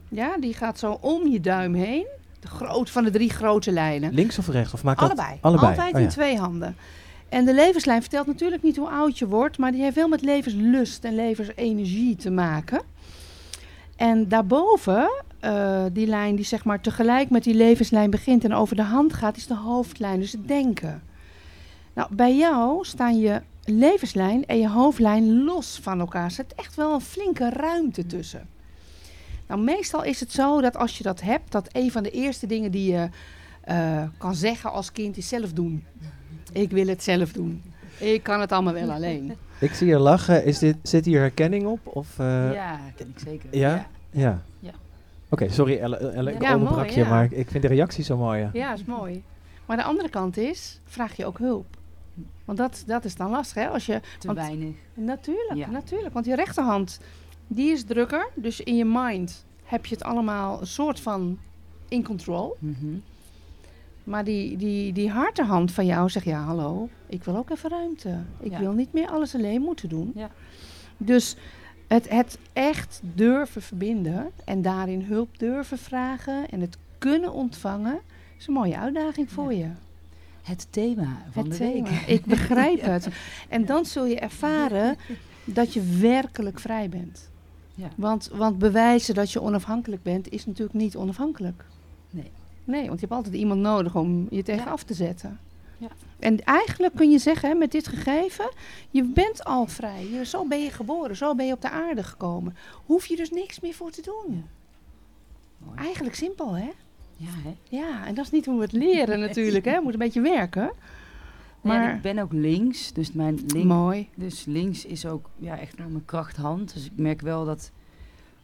Ja, 0.09 0.37
die 0.39 0.55
gaat 0.55 0.79
zo 0.79 0.99
om 1.01 1.27
je 1.29 1.41
duim 1.41 1.75
heen. 1.75 2.07
De 2.41 2.49
groot 2.49 2.91
van 2.91 3.05
de 3.05 3.11
drie 3.11 3.31
grote 3.31 3.73
lijnen. 3.73 4.15
Links 4.15 4.39
of 4.39 4.49
rechts? 4.49 4.73
Of 4.73 4.83
maakt 4.83 5.01
dat 5.01 5.11
Allebei. 5.11 5.39
allebei? 5.41 5.69
Altijd 5.71 5.93
Oh, 5.95 5.99
in 5.99 6.05
ja. 6.05 6.11
twee 6.11 6.37
handen. 6.39 6.77
En 7.29 7.45
de 7.45 7.55
levenslijn 7.55 8.01
vertelt 8.01 8.27
natuurlijk 8.27 8.63
niet 8.63 8.77
hoe 8.77 8.89
oud 8.89 9.19
je 9.19 9.29
wordt, 9.29 9.59
maar 9.59 9.73
die 9.73 9.83
heeft 9.83 9.95
wel 9.97 10.09
met 10.09 10.23
levenslust 10.23 11.05
en 11.05 11.15
levensenergie 11.15 12.17
te 12.17 12.31
maken. 12.31 12.83
En 13.97 14.29
daarboven, 14.29 15.11
eh, 15.41 15.85
die 15.93 16.07
lijn 16.07 16.37
die 16.37 16.45
zeg 16.45 16.65
maar 16.65 16.81
tegelijk 16.81 17.31
met 17.31 17.45
die 17.45 17.55
levenslijn 17.55 18.11
begint 18.11 18.45
en 18.45 18.55
over 18.55 18.77
de 18.77 18.83
hand 18.83 19.13
gaat, 19.13 19.37
is 19.37 19.47
de 19.47 19.57
hoofdlijn, 19.57 20.21
dus 20.21 20.33
het 20.33 20.49
denken. 20.49 21.03
Nou, 21.95 22.15
bij 22.15 22.37
jou 22.37 22.85
staan 22.85 23.19
je 23.19 23.41
levenslijn 23.65 24.47
en 24.47 24.59
je 24.59 24.69
hoofdlijn 24.69 25.45
los 25.45 25.79
van 25.83 26.01
elkaar. 26.01 26.25
Er 26.25 26.31
zit 26.31 26.55
echt 26.55 26.75
wel 26.75 26.95
een 26.95 27.01
flinke 27.01 27.51
ruimte 27.51 28.07
tussen. 28.07 28.49
Nou, 29.47 29.61
meestal 29.63 30.05
is 30.05 30.21
het 30.21 30.33
zo 30.33 30.61
dat 30.61 30.77
als 30.77 30.99
je 30.99 31.03
dat 31.03 31.21
hebt, 31.21 31.53
dat 31.53 31.69
een 31.73 31.91
van 31.91 32.03
de 32.03 32.11
eerste 32.11 32.47
dingen 32.47 32.71
die 32.71 32.93
je 32.93 33.09
eh, 33.61 34.03
kan 34.19 34.35
zeggen 34.35 34.73
als 34.73 34.93
kind 34.93 35.17
is 35.17 35.29
zelf 35.29 35.53
doen. 35.53 35.85
Ik 36.53 36.71
wil 36.71 36.87
het 36.87 37.03
zelf 37.03 37.33
doen. 37.33 37.63
Ik 37.99 38.23
kan 38.23 38.41
het 38.41 38.53
allemaal 38.53 38.73
wel 38.73 38.91
alleen. 38.91 39.37
Ik 39.61 39.75
zie 39.75 39.87
je 39.87 39.99
lachen. 39.99 40.45
Is 40.45 40.59
dit, 40.59 40.77
zit 40.83 41.05
hier 41.05 41.21
herkenning 41.21 41.67
op? 41.67 41.81
Of, 41.85 42.19
eh, 42.19 42.53
ja, 42.53 42.81
ken 42.97 43.09
ik 43.09 43.19
zeker. 43.19 43.57
ja? 43.59 43.89
Ja. 44.11 44.43
Ja. 44.61 44.73
Oké, 45.29 45.49
sorry 45.49 45.79
Elle, 45.79 45.97
Elle 45.97 46.33
ik 46.33 46.43
Ja, 46.43 46.55
onderbrak 46.55 46.85
mooi, 46.85 46.99
je, 46.99 47.05
ja. 47.05 47.09
maar 47.09 47.33
ik, 47.33 47.51
vind 47.51 47.63
de 47.63 47.69
reactie 47.69 48.05
zo 48.05 48.17
mooi. 48.17 48.41
ja. 48.41 48.51
Ja, 48.53 48.73
is 48.73 48.85
mooi. 48.85 49.23
Maar 49.67 49.77
de 49.77 49.83
andere 49.83 50.09
kant 50.09 50.37
is, 50.37 50.81
vraag 50.85 51.17
je 51.17 51.27
ook 51.27 51.39
hulp. 51.39 51.67
Want 52.45 52.59
dat, 52.59 52.83
dat 52.87 53.05
is 53.05 53.15
dan 53.17 53.31
lastig, 53.31 53.63
hè? 53.63 53.69
Als 53.69 53.87
je, 53.87 54.01
Te 54.19 54.27
want- 54.27 54.39
weinig. 54.39 54.75
natuurlijk, 54.95 55.55
Ja. 55.59 55.71
natuurlijk. 55.71 56.15
Want 56.15 56.27
je 56.27 56.35
rechterhand, 56.35 57.01
die 57.47 57.71
is 57.73 57.85
drukker. 57.85 58.29
Dus 58.35 58.61
in 58.61 58.77
je 58.77 58.85
mind 58.85 59.45
heb 59.65 59.87
je 59.87 59.95
het 59.95 60.05
allemaal 60.05 60.61
een 60.61 60.67
soort 60.67 61.01
van 61.01 61.39
in 61.89 62.05
control. 62.05 62.57
Mhm. 62.59 62.95
Maar 64.05 64.25
die, 64.25 64.57
die, 64.57 64.93
die 64.93 65.11
hartenhand 65.11 65.73
van 65.73 65.87
jou 65.87 66.09
zegt, 66.11 66.25
ja 66.25 66.43
hallo, 66.43 66.89
ik 67.07 67.25
wil 67.25 67.37
ook 67.37 67.51
even 67.51 67.71
ruimte. 67.71 68.19
Ik 68.41 68.51
Ja. 68.51 68.59
wil 68.59 68.73
niet 68.73 68.93
meer 68.93 69.09
alles 69.11 69.35
alleen 69.35 69.63
moeten 69.63 69.89
doen. 69.89 70.13
Ja. 70.15 70.31
Dus 70.97 71.37
het, 71.87 72.09
het 72.09 72.39
echt 72.53 73.01
durven 73.15 73.63
verbinden 73.63 74.31
en 74.45 74.63
daarin 74.63 75.03
hulp 75.03 75.39
durven 75.39 75.79
vragen 75.79 76.49
en 76.49 76.61
het 76.61 76.77
kunnen 76.99 77.33
ontvangen, 77.33 78.01
is 78.39 78.47
een 78.47 78.55
mooie 78.55 78.79
uitdaging 78.79 79.31
voor 79.31 79.53
je. 79.55 79.69
Het 80.43 80.67
thema 80.71 81.23
van 81.31 81.43
het 81.43 81.53
de 81.53 81.59
thema. 81.59 81.89
week. 81.91 82.01
Ik 82.19 82.25
begrijp 82.25 82.81
het. 82.93 83.09
En 83.49 83.65
dan 83.67 83.85
zul 83.87 84.05
je 84.07 84.19
ervaren 84.19 84.97
dat 85.45 85.73
je 85.75 85.83
werkelijk 86.01 86.61
vrij 86.61 86.89
bent. 86.89 87.29
Ja. 87.75 87.89
Want, 87.97 88.31
want 88.33 88.59
bewijzen 88.59 89.15
dat 89.15 89.33
je 89.33 89.41
onafhankelijk 89.43 90.03
bent, 90.03 90.29
is 90.31 90.47
natuurlijk 90.47 90.75
niet 90.79 90.97
onafhankelijk. 90.97 91.65
Nee. 92.11 92.31
Nee, 92.65 92.87
want 92.87 93.01
je 93.01 93.07
hebt 93.07 93.19
altijd 93.19 93.35
iemand 93.35 93.61
nodig 93.61 93.95
om 93.95 94.27
je 94.31 94.43
tegen 94.43 94.65
Ja. 94.65 94.71
af 94.71 94.83
te 94.83 94.95
zetten. 94.95 95.39
Ja. 95.79 95.89
En 96.19 96.45
eigenlijk 96.45 96.95
kun 96.95 97.11
je 97.11 97.19
zeggen, 97.19 97.49
hè, 97.49 97.55
met 97.55 97.73
dit 97.73 97.89
gegeven, 97.89 98.51
je 98.91 99.05
bent 99.05 99.45
al 99.45 99.67
vrij. 99.67 100.07
Je, 100.11 100.25
zo 100.25 100.45
ben 100.47 100.63
je 100.63 100.71
geboren, 100.71 101.17
zo 101.17 101.35
ben 101.35 101.47
je 101.47 101.53
op 101.53 101.61
de 101.63 101.71
aarde 101.71 102.03
gekomen. 102.03 102.57
Hoef 102.87 103.07
je 103.07 103.17
dus 103.17 103.31
niks 103.31 103.61
meer 103.61 103.75
voor 103.75 103.91
te 103.91 104.03
doen. 104.03 104.45
Mooi. 105.59 105.79
Eigenlijk 105.79 106.15
simpel, 106.15 106.53
hè? 106.57 106.71
Ja, 107.21 107.29
hè? 107.43 107.57
Ja, 107.77 108.07
en 108.07 108.15
dat 108.15 108.25
is 108.25 108.31
niet 108.31 108.47
hoe 108.47 108.57
we 108.57 108.63
het 108.63 108.73
leren 108.73 109.21
natuurlijk, 109.27 109.65
hè? 109.65 109.81
Moet 109.81 109.93
een 109.93 109.99
beetje 109.99 110.21
werken. 110.21 110.71
Maar 111.61 111.95
ik 111.95 112.03
ben 112.03 112.19
ook 112.19 112.33
links, 112.33 112.93
dus 112.93 113.13
mijn 113.13 113.39
link, 113.47 113.65
mooi. 113.65 114.09
dus 114.15 114.45
links 114.45 114.85
is 114.85 115.07
ook 115.07 115.31
ja, 115.39 115.59
echt 115.59 115.79
mijn 115.79 116.05
krachthand. 116.05 116.75
Dus 116.75 116.85
ik 116.85 116.93
merk 116.95 117.21
wel 117.21 117.45
dat 117.45 117.71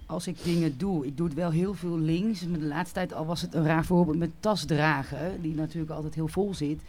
als 0.06 0.26
ik 0.26 0.36
dingen 0.44 0.78
doe, 0.78 1.06
ik 1.06 1.16
doe 1.16 1.26
het 1.26 1.36
wel 1.36 1.50
heel 1.50 1.74
veel 1.74 1.98
links. 1.98 2.42
En 2.42 2.52
de 2.52 2.60
laatste 2.64 2.94
tijd 2.94 3.12
al 3.12 3.26
was 3.26 3.40
het 3.42 3.54
een 3.54 3.64
raar 3.64 3.84
voorbeeld 3.84 4.18
met 4.18 4.30
tas 4.40 4.64
dragen, 4.64 5.42
die 5.42 5.54
natuurlijk 5.54 5.92
altijd 5.92 6.14
heel 6.14 6.28
vol 6.28 6.54
zit. 6.54 6.80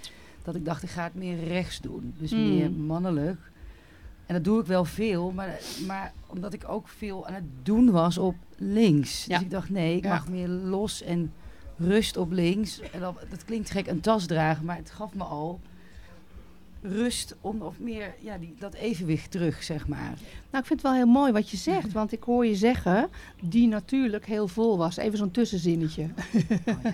Dat 0.43 0.55
ik 0.55 0.65
dacht, 0.65 0.83
ik 0.83 0.89
ga 0.89 1.03
het 1.03 1.15
meer 1.15 1.43
rechts 1.47 1.81
doen. 1.81 2.13
Dus 2.17 2.31
Mm. 2.31 2.49
meer 2.55 2.71
mannelijk. 2.71 3.39
En 4.25 4.33
dat 4.33 4.43
doe 4.43 4.59
ik 4.59 4.65
wel 4.65 4.85
veel, 4.85 5.31
maar, 5.31 5.59
maar 5.87 6.13
omdat 6.27 6.53
ik 6.53 6.63
ook 6.69 6.87
veel 6.87 7.27
aan 7.27 7.33
het 7.33 7.43
doen 7.63 7.91
was 7.91 8.17
op 8.17 8.35
links. 8.57 9.25
Ja. 9.25 9.35
Dus 9.35 9.45
ik 9.45 9.51
dacht, 9.51 9.69
nee, 9.69 9.97
ik 9.97 10.03
Ja. 10.03 10.09
mag 10.09 10.27
meer 10.29 10.47
los 10.47 11.01
en 11.01 11.31
rust 11.77 12.17
op 12.17 12.31
links. 12.31 12.79
En 12.79 12.99
dat, 12.99 13.15
dat 13.29 13.45
klinkt 13.45 13.69
gek, 13.69 13.87
een 13.87 14.01
tas 14.01 14.25
dragen, 14.25 14.65
maar 14.65 14.77
het 14.77 14.91
gaf 14.91 15.13
me 15.13 15.23
al 15.23 15.59
rust 16.81 17.35
om 17.41 17.61
of 17.61 17.79
meer 17.79 18.15
ja, 18.19 18.37
die, 18.37 18.55
dat 18.59 18.73
evenwicht 18.73 19.31
terug, 19.31 19.63
zeg 19.63 19.87
maar. 19.87 20.13
Nou, 20.51 20.63
ik 20.63 20.65
vind 20.65 20.69
het 20.69 20.81
wel 20.81 20.93
heel 20.93 21.05
mooi 21.05 21.31
wat 21.31 21.49
je 21.49 21.57
zegt. 21.57 21.91
Want 21.91 22.11
ik 22.11 22.23
hoor 22.23 22.45
je 22.45 22.55
zeggen, 22.55 23.09
die 23.41 23.67
natuurlijk 23.67 24.25
heel 24.25 24.47
vol 24.47 24.77
was. 24.77 24.97
Even 24.97 25.17
zo'n 25.17 25.31
tussenzinnetje. 25.31 26.09
Oh, 26.65 26.75
ja. 26.83 26.93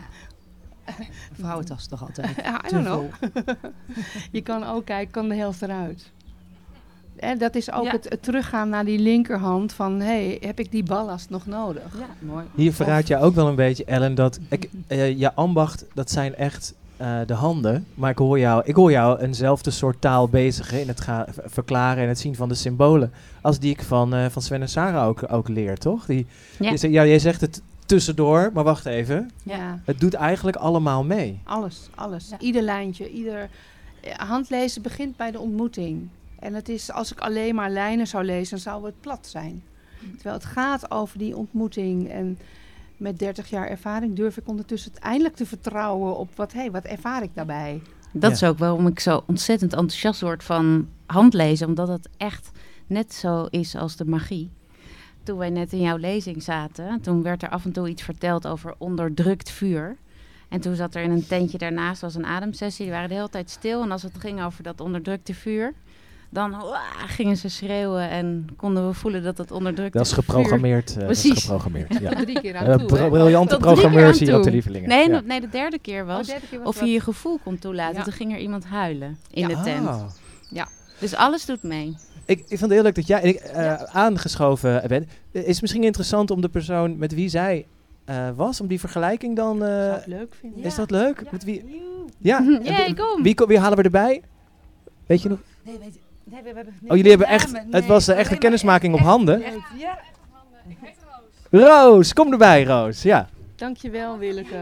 Vrouwentas 1.40 1.88
toch 1.88 2.02
altijd. 2.02 2.36
Ja, 2.36 2.66
I 2.66 2.70
don't 2.70 2.86
know. 2.86 3.06
Je 4.32 4.42
kan 4.42 4.64
ook 4.64 4.86
kijken, 4.86 5.12
kan 5.12 5.30
de 5.30 5.36
helft 5.36 5.62
eruit. 5.62 6.12
En 7.16 7.38
dat 7.38 7.56
is 7.56 7.72
ook 7.72 7.84
Ja. 7.84 7.92
het, 7.92 8.10
het 8.10 8.24
teruggaan 8.24 8.70
naar 8.70 8.86
die 8.86 9.00
linkerhand 9.00 9.74
van... 9.74 10.00
hey, 10.00 10.38
heb 10.42 10.60
ik 10.60 10.72
die 10.72 10.84
ballast 10.84 11.30
nog 11.30 11.46
nodig? 11.46 11.98
Ja, 12.00 12.08
mooi. 12.28 12.46
Hier 12.56 12.74
verraad 12.74 13.08
je 13.08 13.18
ook 13.18 13.36
wel 13.36 13.48
een 13.48 13.56
beetje, 13.56 13.86
Ellen, 13.86 14.16
dat 14.16 14.40
ik, 14.50 14.70
eh, 14.88 15.18
je 15.20 15.34
ambacht, 15.34 15.86
dat 15.94 16.12
zijn 16.12 16.36
echt 16.36 16.74
eh, 16.98 17.20
de 17.26 17.34
handen. 17.34 17.86
Maar 17.94 18.10
ik 18.12 18.18
hoor, 18.18 18.40
jou, 18.40 18.62
ik 18.66 18.76
hoor 18.76 18.92
jou 18.92 19.20
eenzelfde 19.20 19.72
soort 19.72 20.02
taal 20.02 20.28
bezigen 20.30 20.82
in 20.82 20.88
het 20.88 21.02
ga- 21.02 21.28
verklaren 21.46 22.04
en 22.04 22.10
het 22.10 22.20
zien 22.20 22.36
van 22.36 22.50
de 22.50 22.56
symbolen. 22.56 23.12
Als 23.42 23.60
die 23.60 23.72
ik 23.72 23.82
van, 23.84 24.14
eh, 24.14 24.26
van 24.30 24.42
Sven 24.42 24.62
en 24.62 24.70
Sarah 24.70 25.08
ook, 25.08 25.32
ook 25.32 25.48
leer, 25.48 25.78
toch? 25.78 26.06
Die, 26.06 26.26
Ja. 26.60 26.70
je 26.72 26.78
zegt- 26.78 26.94
ja, 26.94 27.06
jij 27.06 27.20
zegt 27.20 27.42
het 27.42 27.62
tussendoor, 27.86 28.50
maar 28.54 28.64
wacht 28.64 28.86
even. 28.86 29.32
Ja, 29.44 29.80
Het 29.86 30.00
doet 30.00 30.14
eigenlijk 30.14 30.58
allemaal 30.58 31.04
mee. 31.04 31.40
alles, 31.44 31.90
alles. 31.96 32.28
Ja. 32.30 32.40
Ieder 32.40 32.62
lijntje, 32.62 33.10
ieder... 33.12 33.50
Handlezen 34.18 34.82
begint 34.82 35.18
bij 35.18 35.32
de 35.32 35.40
ontmoeting. 35.40 36.08
En 36.44 36.54
het 36.54 36.70
is, 36.70 36.92
als 36.92 37.12
ik 37.12 37.20
alleen 37.20 37.56
maar 37.56 37.70
lijnen 37.70 38.08
zou 38.08 38.24
lezen, 38.24 38.50
dan 38.50 38.60
zou 38.74 38.86
het 38.86 39.00
plat 39.00 39.28
zijn. 39.28 39.64
Terwijl 40.16 40.36
het 40.36 40.46
gaat 40.46 40.92
over 40.92 41.18
die 41.18 41.38
ontmoeting. 41.38 42.10
En 42.10 42.38
met 42.98 43.20
30 43.20 43.50
jaar 43.50 43.68
ervaring 43.68 44.16
durf 44.16 44.38
ik 44.38 44.48
ondertussen 44.48 44.92
eindelijk 45.00 45.36
te 45.36 45.46
vertrouwen 45.46 46.18
op 46.18 46.36
wat, 46.36 46.54
hey, 46.54 46.72
wat 46.72 46.84
ervaar 46.86 47.24
ik 47.24 47.30
daarbij. 47.34 47.82
Dat 48.12 48.30
Ja. 48.30 48.36
is 48.36 48.44
ook 48.44 48.58
waarom 48.58 48.88
ik 48.88 49.00
zo 49.00 49.24
ontzettend 49.28 49.72
enthousiast 49.74 50.22
word 50.22 50.44
van 50.44 50.88
handlezen. 51.06 51.68
Omdat 51.68 51.88
het 51.88 52.10
echt 52.18 52.52
net 52.88 53.14
zo 53.14 53.46
is 53.50 53.76
als 53.76 53.96
de 53.96 54.06
magie. 54.06 54.50
Toen 55.24 55.38
wij 55.38 55.50
net 55.50 55.74
in 55.74 55.82
jouw 55.82 55.98
lezing 55.98 56.44
zaten, 56.44 57.02
toen 57.02 57.22
werd 57.24 57.44
er 57.44 57.50
af 57.50 57.66
en 57.66 57.72
toe 57.72 57.90
iets 57.90 58.02
verteld 58.04 58.48
over 58.48 58.76
onderdrukt 58.78 59.50
vuur. 59.50 59.98
En 60.50 60.62
toen 60.62 60.76
zat 60.76 60.96
er 60.96 61.04
in 61.04 61.12
een 61.12 61.28
tentje 61.28 61.58
daarnaast 61.58 62.02
was 62.02 62.16
een 62.16 62.26
ademsessie. 62.26 62.86
Die 62.86 62.94
waren 62.94 63.10
de 63.10 63.16
hele 63.16 63.30
tijd 63.30 63.50
stil. 63.50 63.82
En 63.82 63.92
als 63.92 64.04
het 64.04 64.18
ging 64.20 64.44
over 64.44 64.64
dat 64.64 64.82
onderdrukte 64.82 65.34
vuur, 65.34 65.74
dan 66.34 66.52
"Wah!" 66.52 66.80
gingen 67.08 67.38
ze 67.38 67.50
schreeuwen 67.50 68.10
en 68.10 68.48
konden 68.56 68.88
we 68.88 68.94
voelen 68.94 69.24
dat 69.24 69.38
het 69.38 69.52
onderdrukte 69.52 69.98
Dat 69.98 70.08
is 70.08 70.14
geprogrammeerd. 70.14 70.90
eh, 70.90 71.00
dat 71.00 71.10
is 71.10 71.22
Precies. 71.22 71.42
geprogrammeerd, 71.44 72.00
ja. 72.00 72.10
Drie 72.24 72.42
keer 72.42 72.56
aan 72.56 72.66
Eh, 72.66 72.76
toe, 72.76 72.86
br- 72.88 72.98
hè? 72.98 73.10
briljante 73.10 73.58
programmeurs 73.58 74.20
hier 74.20 74.38
op 74.38 74.44
de 74.44 74.52
lievelingen. 74.52 74.90
Nee, 74.90 75.10
ja. 75.10 75.22
nee, 75.26 75.42
de 75.42 75.50
derde 75.50 75.80
keer 75.80 76.06
was 76.06 76.20
Oh, 76.20 76.26
derde 76.26 76.48
keer 76.50 76.60
was 76.60 76.68
of 76.68 76.76
je 76.76 76.82
wat. 76.82 76.90
je 76.90 77.00
gevoel 77.00 77.40
kon 77.44 77.60
toelaten. 77.60 77.98
Ja. 77.98 78.04
Toen 78.04 78.14
ging 78.14 78.32
er 78.34 78.40
iemand 78.40 78.66
huilen 78.66 79.18
in 79.32 79.48
de 79.48 79.56
Ah. 79.56 79.64
tent. 79.64 80.22
Dus 81.00 81.16
alles 81.16 81.46
doet 81.46 81.64
mee. 81.64 81.96
Ik, 82.26 82.40
ik 82.40 82.46
vond 82.48 82.60
het 82.62 82.72
heel 82.72 82.82
leuk 82.84 82.96
dat 82.96 83.08
jij 83.08 83.22
ik, 83.22 83.36
eh, 83.36 83.74
aangeschoven 83.84 84.84
bent. 84.88 85.06
Is 85.32 85.48
het 85.48 85.62
misschien 85.62 85.84
interessant 85.84 86.32
om 86.32 86.42
de 86.42 86.50
persoon 86.50 86.98
met 86.98 87.14
wie 87.14 87.30
zij 87.30 87.66
eh, 88.06 88.30
was, 88.36 88.62
om 88.62 88.68
die 88.68 88.80
vergelijking 88.80 89.36
dan... 89.36 89.64
eh, 89.64 89.96
ik 89.98 90.06
leuk 90.06 90.34
vinden. 90.40 90.64
Is 90.64 90.76
dat 90.76 90.92
leuk? 90.92 91.20
Ja. 91.24 91.28
Met 91.32 91.44
wie? 91.44 91.82
Ja. 92.18 92.38
En 92.64 92.96
kom. 92.96 93.24
Wie, 93.24 93.36
wie 93.48 93.60
halen 93.60 93.78
we 93.78 93.84
erbij? 93.84 94.22
Weet 95.06 95.22
je 95.22 95.30
nog? 95.30 95.40
Nee, 95.64 95.78
weet 95.80 95.94
je, 95.94 96.00
nee, 96.24 96.42
we 96.42 96.52
hebben 96.56 96.74
Oh, 96.88 96.96
jullie 96.96 97.10
hebben 97.10 97.28
echt... 97.28 97.52
Het 97.72 97.86
was 97.86 98.08
eh, 98.08 98.18
echt 98.20 98.32
een 98.32 98.38
kennismaking 98.38 98.94
op 98.94 99.00
handen. 99.00 99.44
Ja. 99.78 100.00
Roos, 101.52 102.14
kom 102.14 102.32
erbij, 102.32 102.64
Roos. 102.64 103.02
Ja. 103.02 103.30
Dankjewel, 103.56 104.18
Willeke. 104.18 104.56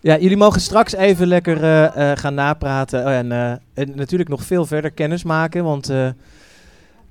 Ja, 0.00 0.18
jullie 0.18 0.36
mogen 0.36 0.60
straks 0.60 0.92
even 0.94 1.26
lekker 1.26 1.62
eh, 1.62 2.10
eh, 2.10 2.18
gaan 2.18 2.34
napraten 2.34 3.04
oh, 3.04 3.12
en, 3.12 3.32
eh, 3.32 3.50
en 3.74 3.92
natuurlijk 3.94 4.28
nog 4.28 4.42
veel 4.42 4.66
verder 4.66 4.90
kennis 4.90 5.22
maken, 5.22 5.64
want... 5.64 5.90
eh, 5.90 6.08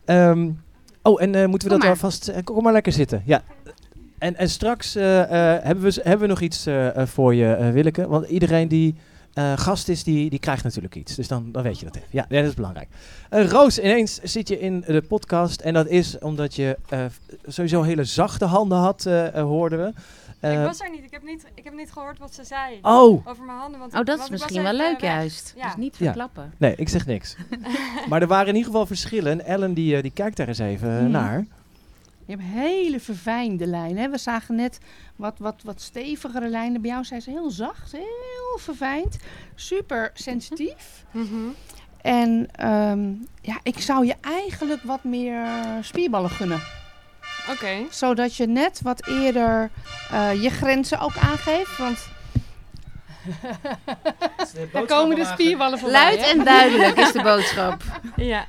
ehm, 0.05 0.50
oh, 1.01 1.22
en 1.22 1.36
eh, 1.36 1.46
moeten 1.46 1.67
we 1.67 1.74
Kom 1.74 1.79
dat 1.79 1.79
maar. 1.79 1.89
alvast... 1.89 2.44
kom 2.44 2.63
maar 2.63 2.74
lekker 2.74 2.91
zitten, 2.91 3.22
ja. 3.25 3.41
En, 4.17 4.36
en 4.36 4.50
straks 4.50 4.96
eh, 4.96 5.22
eh, 5.22 5.63
hebben, 5.63 5.84
we, 5.84 6.00
hebben 6.03 6.20
we 6.20 6.27
nog 6.27 6.41
iets 6.41 6.67
voor 6.96 7.36
je, 7.36 7.53
eh, 7.53 7.70
Willeke. 7.70 8.08
Want 8.08 8.27
iedereen 8.29 8.67
die 8.67 8.96
eh, 9.36 9.54
gast 9.58 9.89
is, 9.89 10.04
die, 10.04 10.30
die 10.30 10.39
krijgt 10.39 10.63
natuurlijk 10.63 10.96
iets. 10.96 11.15
Dus 11.15 11.27
dan, 11.27 11.51
dan 11.51 11.63
weet 11.63 11.80
je 11.80 11.86
dat 11.86 11.96
even. 11.96 12.08
Ja, 12.12 12.25
ja, 12.30 12.39
dat 12.39 12.50
is 12.50 12.56
belangrijk. 12.56 12.88
Eh, 13.30 13.48
Roos, 13.50 13.80
ineens 13.80 14.20
zit 14.24 14.48
je 14.48 14.60
in 14.60 14.80
de 14.88 15.01
podcast. 15.01 15.62
En 15.62 15.74
dat 15.74 15.88
is 15.88 16.20
omdat 16.20 16.56
je 16.56 16.77
eh, 16.89 17.06
sowieso 17.48 17.82
hele 17.82 18.04
zachte 18.04 18.46
handen 18.46 18.77
had, 18.77 19.04
hoorden 19.34 19.80
we. 19.80 19.88
ik 20.51 20.58
was 20.65 20.80
er 20.82 20.89
niet. 20.92 21.04
Ik 21.04 21.12
heb 21.12 21.24
niet, 21.24 21.46
ik 21.56 21.63
heb 21.63 21.74
niet 21.74 21.92
gehoord 21.92 22.20
wat 22.20 22.34
ze 22.34 22.44
zei 22.44 22.80
oh, 22.82 23.27
over 23.27 23.46
mijn 23.46 23.58
handen. 23.58 23.80
Want, 23.80 23.94
Oh, 23.94 24.04
dat 24.04 24.20
is 24.20 24.30
misschien 24.30 24.63
wel 24.63 24.74
leuk 24.74 25.00
juist. 25.01 25.54
Ja. 25.58 25.65
Dus 25.65 25.75
niet 25.75 25.98
Ja. 25.98 26.06
verklappen. 26.06 26.54
Nee, 26.58 26.75
ik 26.75 26.89
zeg 26.89 27.06
niks. 27.06 27.36
maar 28.10 28.22
er 28.22 28.27
waren 28.27 28.48
in 28.48 28.56
ieder 28.56 28.72
geval 28.72 28.86
verschillen. 28.86 29.32
En 29.32 29.46
Ellen 29.46 29.74
die, 29.74 30.01
die 30.01 30.12
kijkt 30.12 30.38
daar 30.38 30.48
eens 30.48 30.60
even 30.60 31.01
Mhm. 31.01 31.12
naar. 31.12 31.46
Je 32.25 32.36
hebt 32.36 32.44
hele 32.44 33.00
verfijnde 33.00 33.67
lijnen. 33.67 33.98
Hè? 34.03 34.10
We 34.10 34.17
zagen 34.17 34.55
net 34.55 34.79
wat, 35.15 35.36
wat, 35.38 35.62
wat 35.63 35.82
stevigere 35.82 36.50
lijnen. 36.50 36.82
Bij 36.82 36.89
jou 36.89 37.03
zijn 37.03 37.22
ze 37.22 37.29
heel 37.29 37.50
zacht, 37.50 37.91
heel 37.91 38.58
verfijnd. 38.58 39.17
Super 39.55 40.12
sensitief. 40.13 41.05
Mhm. 41.12 41.48
En 42.01 42.48
ehm, 42.51 43.12
ja, 43.41 43.60
ik 43.63 43.79
zou 43.79 44.05
je 44.05 44.15
eigenlijk 44.22 44.84
wat 44.84 45.03
meer 45.03 45.48
spierballen 45.82 46.29
gunnen. 46.29 46.62
Oké. 47.50 47.86
Zodat 47.89 48.36
je 48.36 48.48
net 48.48 48.82
wat 48.84 49.08
eerder 49.08 49.70
eh, 50.12 50.44
je 50.44 50.50
grenzen 50.50 51.00
ook 51.00 51.17
aangeeft. 51.17 51.77
Want 51.77 52.08
daar 54.72 54.86
komen 54.86 55.15
de 55.15 55.25
spierballen 55.25 55.79
voorbij. 55.79 56.03
Luid 56.03 56.25
hè? 56.25 56.32
en 56.32 56.44
duidelijk 56.44 56.98
is 56.98 57.12
de 57.12 57.22
boodschap. 57.22 57.82
Ja. 58.15 58.46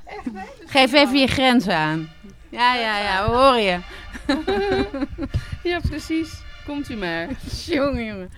Geef 0.66 0.92
even 0.92 1.18
je 1.18 1.26
grenzen 1.26 1.76
aan. 1.76 2.08
Ja, 2.56 2.74
ja, 2.74 2.98
ja, 2.98 3.30
we 3.30 3.36
horen 3.36 3.62
je. 3.62 3.78
Ja, 5.70 5.80
precies. 5.88 6.42
Komt 6.66 6.88
u 6.88 6.96
maar. 6.96 7.28
Jongen, 7.66 8.04
jongen. 8.04 8.30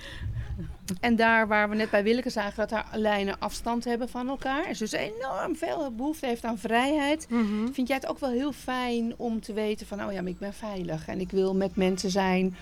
En 1.00 1.16
daar 1.16 1.48
waar 1.48 1.68
we 1.68 1.74
net 1.74 1.90
bij 1.90 2.02
Willeke 2.02 2.30
zagen 2.30 2.56
dat 2.56 2.70
haar 2.70 2.86
lijnen 2.92 3.38
afstand 3.38 3.84
hebben 3.84 4.08
van 4.08 4.28
elkaar. 4.28 4.64
En 4.64 4.76
ze 4.76 4.82
dus 4.82 4.92
enorm 4.92 5.56
veel 5.56 5.92
behoefte 5.96 6.26
heeft 6.26 6.44
aan 6.44 6.58
vrijheid. 6.58 7.26
Mhm. 7.30 7.72
Vind 7.72 7.88
jij 7.88 7.96
het 7.96 8.06
ook 8.06 8.18
wel 8.18 8.30
heel 8.30 8.52
fijn 8.52 9.14
om 9.16 9.40
te 9.40 9.52
weten 9.52 9.86
van, 9.86 10.04
oh 10.04 10.12
ja, 10.12 10.20
maar 10.20 10.30
ik 10.30 10.38
ben 10.38 10.54
veilig. 10.54 11.08
En 11.08 11.20
ik 11.20 11.30
wil 11.30 11.54
met 11.54 11.76
mensen 11.76 12.10
zijn 12.10 12.56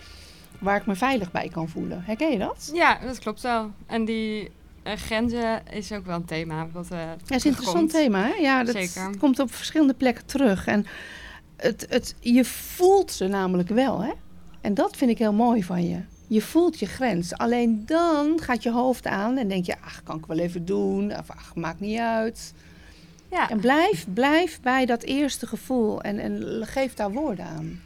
waar 0.58 0.76
ik 0.76 0.86
me 0.86 0.94
veilig 0.94 1.30
bij 1.30 1.48
kan 1.48 1.68
voelen. 1.68 2.02
Herken 2.04 2.30
je 2.30 2.38
dat? 2.38 2.70
Ja, 2.74 2.98
dat 2.98 3.18
klopt 3.18 3.40
wel. 3.40 3.70
En 3.86 4.04
die 4.04 4.50
eh, 4.82 4.92
grenzen 4.96 5.62
is 5.70 5.92
ook 5.92 6.06
wel 6.06 6.16
een 6.16 6.24
thema. 6.24 6.66
Wat, 6.72 6.90
eh 6.90 6.98
Ja, 6.98 7.06
dat 7.26 7.30
is 7.30 7.44
een 7.44 7.50
interessant 7.50 7.90
thema. 7.90 8.22
Hè? 8.22 8.34
Ja, 8.34 8.64
dat 8.64 8.74
Zeker. 8.74 9.10
komt 9.18 9.38
op 9.38 9.54
verschillende 9.54 9.94
plekken 9.94 10.26
terug. 10.26 10.66
En 10.66 10.86
het, 11.56 11.86
het, 11.88 12.14
je 12.20 12.44
voelt 12.44 13.12
ze 13.12 13.26
namelijk 13.26 13.68
wel. 13.68 14.02
Hè? 14.02 14.12
En 14.60 14.74
dat 14.74 14.96
vind 14.96 15.10
ik 15.10 15.18
heel 15.18 15.32
mooi 15.32 15.64
van 15.64 15.88
je. 15.88 15.98
Je 16.26 16.42
voelt 16.42 16.78
je 16.78 16.86
grens. 16.86 17.34
Alleen 17.34 17.82
dan 17.86 18.40
gaat 18.42 18.62
je 18.62 18.70
hoofd 18.70 19.06
aan 19.06 19.36
en 19.36 19.48
denk 19.48 19.66
je, 19.66 19.74
ach, 19.84 20.02
kan 20.02 20.18
ik 20.18 20.26
wel 20.26 20.38
even 20.38 20.64
doen. 20.64 21.18
Of 21.18 21.30
ach, 21.30 21.54
maakt 21.54 21.80
niet 21.80 21.98
uit. 21.98 22.52
Ja. 23.30 23.50
En 23.50 23.60
blijf, 23.60 24.06
blijf 24.14 24.60
bij 24.60 24.86
dat 24.86 25.02
eerste 25.02 25.46
gevoel 25.46 26.00
en, 26.02 26.18
en 26.18 26.60
geef 26.66 26.94
daar 26.94 27.12
woorden 27.12 27.44
aan. 27.44 27.80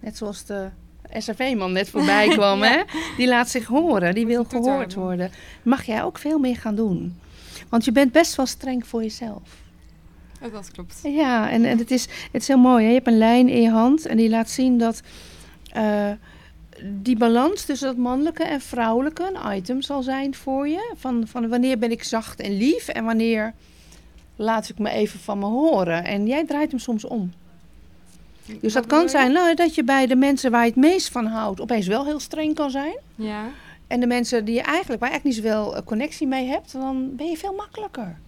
Net 0.00 0.16
zoals 0.16 0.44
de 0.44 0.68
SRV-man 1.12 1.72
net 1.72 1.88
voorbij 1.88 2.28
kwam, 2.36 2.64
Ja. 2.64 2.70
hè? 2.70 2.82
Die 3.16 3.28
laat 3.28 3.48
zich 3.50 3.66
horen, 3.66 4.14
die 4.14 4.24
Moet 4.26 4.32
wil 4.34 4.44
gehoord 4.44 4.94
worden. 4.94 5.30
Mag 5.62 5.84
jij 5.84 6.02
ook 6.02 6.18
veel 6.18 6.38
meer 6.38 6.56
gaan 6.56 6.74
doen. 6.74 7.18
Want 7.68 7.84
je 7.84 7.92
bent 7.92 8.12
best 8.12 8.34
wel 8.34 8.46
streng 8.46 8.86
voor 8.86 9.02
jezelf. 9.02 9.42
Oh, 10.42 10.52
dat 10.52 10.70
klopt. 10.70 11.00
Ja, 11.02 11.50
en, 11.50 11.64
en 11.64 11.78
het, 11.78 11.90
is, 11.90 12.02
het 12.32 12.42
is 12.42 12.48
heel 12.48 12.58
mooi. 12.58 12.82
Hè? 12.82 12.88
Je 12.88 12.94
hebt 12.94 13.06
een 13.06 13.18
lijn 13.18 13.48
in 13.48 13.62
je 13.62 13.70
hand 13.70 14.06
en 14.06 14.16
die 14.16 14.28
laat 14.28 14.50
zien 14.50 14.78
dat 14.78 15.00
eh, 15.72 16.10
die 16.82 17.16
balans 17.16 17.64
tussen 17.64 17.86
dat 17.86 17.96
mannelijke 17.96 18.44
en 18.44 18.60
vrouwelijke 18.60 19.32
een 19.34 19.56
item 19.56 19.82
zal 19.82 20.02
zijn 20.02 20.34
voor 20.34 20.68
je. 20.68 20.94
Van, 20.96 21.26
van 21.26 21.48
wanneer 21.48 21.78
ben 21.78 21.90
ik 21.90 22.02
zacht 22.02 22.40
en 22.40 22.56
lief 22.56 22.88
en 22.88 23.04
wanneer 23.04 23.54
laat 24.36 24.68
ik 24.68 24.78
me 24.78 24.90
even 24.90 25.20
van 25.20 25.38
me 25.38 25.44
horen. 25.44 26.04
En 26.04 26.26
jij 26.26 26.44
draait 26.44 26.70
hem 26.70 26.80
soms 26.80 27.04
om. 27.04 27.32
Dus 28.60 28.72
dat 28.72 28.86
kan 28.86 29.08
zijn 29.08 29.32
nou, 29.32 29.54
dat 29.54 29.74
je 29.74 29.84
bij 29.84 30.06
de 30.06 30.16
mensen 30.16 30.50
waar 30.50 30.62
je 30.62 30.70
het 30.70 30.76
meest 30.76 31.08
van 31.08 31.26
houdt 31.26 31.60
opeens 31.60 31.86
wel 31.86 32.04
heel 32.04 32.20
streng 32.20 32.54
kan 32.54 32.70
zijn. 32.70 32.98
Ja. 33.14 33.44
En 33.86 34.00
de 34.00 34.06
mensen 34.06 34.44
die 34.44 34.54
je 34.54 34.62
eigenlijk, 34.62 35.00
waar 35.00 35.10
je 35.10 35.14
eigenlijk 35.14 35.44
niet 35.44 35.54
zoveel 35.54 35.76
eh, 35.76 35.82
connectie 35.84 36.26
mee 36.26 36.46
hebt, 36.46 36.72
dan 36.72 37.16
ben 37.16 37.26
je 37.26 37.36
veel 37.36 37.52
makkelijker. 37.52 38.18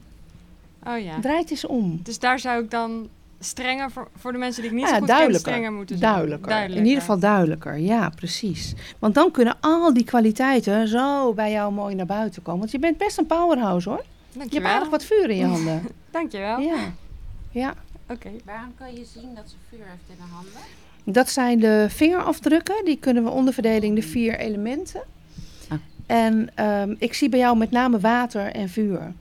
Oh 0.86 0.98
ja. 0.98 1.20
Draait 1.20 1.50
eens 1.50 1.66
om. 1.66 2.00
Dus 2.02 2.18
daar 2.18 2.38
zou 2.38 2.62
ik 2.64 2.70
dan 2.70 3.08
strenger 3.40 3.90
voor, 3.90 4.08
voor 4.16 4.32
de 4.32 4.38
mensen 4.38 4.62
die 4.62 4.70
ik 4.70 4.76
niet 4.76 4.86
Ja, 4.86 4.92
zo 4.92 4.98
goed 4.98 5.06
ken, 5.06 5.16
duidelijker. 5.16 5.50
strenger 5.52 5.72
moeten 5.72 5.98
zijn. 5.98 6.12
Duidelijker. 6.12 6.60
In 6.76 6.84
ieder 6.86 7.00
geval 7.00 7.18
duidelijker, 7.18 7.76
ja, 7.78 8.08
precies. 8.08 8.74
Want 8.98 9.14
dan 9.14 9.30
kunnen 9.30 9.56
al 9.60 9.92
die 9.94 10.04
kwaliteiten 10.04 10.88
zo 10.88 11.32
bij 11.32 11.50
jou 11.50 11.72
mooi 11.72 11.94
naar 11.94 12.06
buiten 12.06 12.42
komen. 12.42 12.60
Want 12.60 12.70
je 12.72 12.78
bent 12.78 12.98
best 12.98 13.18
een 13.18 13.26
powerhouse 13.26 13.88
hoor. 13.88 13.98
Je 13.98 14.04
hebt 14.38 14.38
Dankjewel. 14.38 14.70
aardig 14.70 14.88
wat 14.88 15.04
vuur 15.04 15.30
in 15.30 15.36
je 15.36 15.44
handen. 15.44 15.82
Dankjewel. 16.10 16.58
ja. 16.60 16.76
ja. 17.50 17.74
Oké. 18.10 18.30
Waarom 18.44 18.74
kan 18.78 18.94
je 18.94 19.04
zien 19.04 19.34
dat 19.34 19.44
ze 19.46 19.54
vuur 19.68 19.84
heeft 19.86 20.02
in 20.08 20.14
haar 20.18 20.28
handen? 20.32 20.52
Dat 21.04 21.28
zijn 21.30 21.60
de 21.60 21.86
vingerafdrukken. 21.88 22.84
Die 22.84 22.96
kunnen 22.98 23.24
we 23.24 23.30
onderverdeling 23.30 23.94
de 23.94 24.02
vier 24.02 24.38
elementen. 24.38 25.02
Ah. 25.68 25.78
En 26.06 26.50
ehm, 26.54 26.94
ik 26.98 27.14
zie 27.14 27.28
bij 27.28 27.38
jou 27.38 27.56
met 27.56 27.70
name 27.70 27.98
water 28.00 28.46
en 28.52 28.68
vuur. 28.68 29.12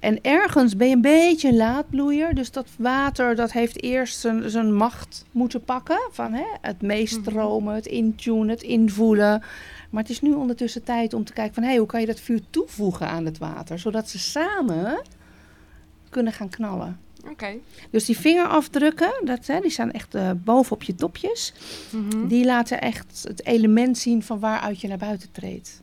En 0.00 0.22
ergens 0.22 0.76
ben 0.76 0.88
je 0.88 0.94
een 0.94 1.00
beetje 1.00 1.48
een 1.48 1.56
laadbloeier. 1.56 2.34
Dus 2.34 2.50
dat 2.50 2.68
water 2.78 3.34
dat 3.34 3.52
heeft 3.52 3.82
eerst 3.82 4.18
zijn, 4.18 4.50
zijn 4.50 4.74
macht 4.74 5.24
moeten 5.30 5.64
pakken. 5.64 6.08
Van 6.10 6.32
hè, 6.32 6.46
het 6.60 6.82
meestromen, 6.82 7.74
het 7.74 7.86
intunen, 7.86 8.48
het 8.48 8.62
invoelen. 8.62 9.42
Maar 9.90 10.02
het 10.02 10.10
is 10.10 10.20
nu 10.20 10.32
ondertussen 10.32 10.84
tijd 10.84 11.14
om 11.14 11.24
te 11.24 11.32
kijken 11.32 11.54
van... 11.54 11.62
Hé, 11.62 11.76
hoe 11.76 11.86
kan 11.86 12.00
je 12.00 12.06
dat 12.06 12.20
vuur 12.20 12.40
toevoegen 12.50 13.08
aan 13.08 13.24
het 13.24 13.38
water? 13.38 13.78
Zodat 13.78 14.08
ze 14.08 14.18
samen 14.18 15.02
kunnen 16.08 16.32
gaan 16.32 16.48
knallen. 16.48 17.00
Oké. 17.30 17.54
Dus 17.90 18.04
die 18.04 18.18
vingerafdrukken, 18.18 19.12
dat, 19.24 19.46
hè, 19.46 19.60
die 19.60 19.70
staan 19.70 19.90
echt 19.90 20.14
eh, 20.14 20.30
boven 20.44 20.72
op 20.72 20.82
je 20.82 20.94
topjes. 20.94 21.52
Mhm. 21.90 22.26
Die 22.26 22.44
laten 22.44 22.80
echt 22.80 23.24
het 23.28 23.46
element 23.46 23.98
zien 23.98 24.22
van 24.22 24.38
waaruit 24.38 24.80
je 24.80 24.88
naar 24.88 24.98
buiten 24.98 25.32
treedt. 25.32 25.82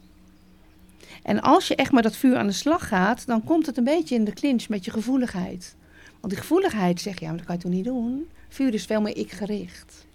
En 1.24 1.42
als 1.42 1.68
je 1.68 1.76
echt 1.76 1.92
met 1.92 2.04
dat 2.04 2.16
vuur 2.16 2.38
aan 2.38 2.48
de 2.48 2.54
slag 2.54 2.88
gaat, 2.88 3.26
dan 3.26 3.44
komt 3.44 3.66
het 3.66 3.78
een 3.78 3.84
beetje 3.84 4.16
in 4.16 4.24
de 4.24 4.34
clinch 4.34 4.70
met 4.70 4.86
je 4.86 4.92
gevoeligheid. 4.92 5.76
Want 6.20 6.34
die 6.34 6.42
gevoeligheid 6.42 7.02
zegt, 7.02 7.20
ja, 7.20 7.28
maar 7.28 7.38
dat 7.38 7.46
kan 7.46 7.56
je 7.56 7.62
toch 7.62 7.72
niet 7.72 7.86
doen? 7.86 8.30
Vuur 8.50 8.74
is 8.74 8.86
veel 8.86 9.02
meer 9.02 9.18
ik-gericht. 9.18 10.06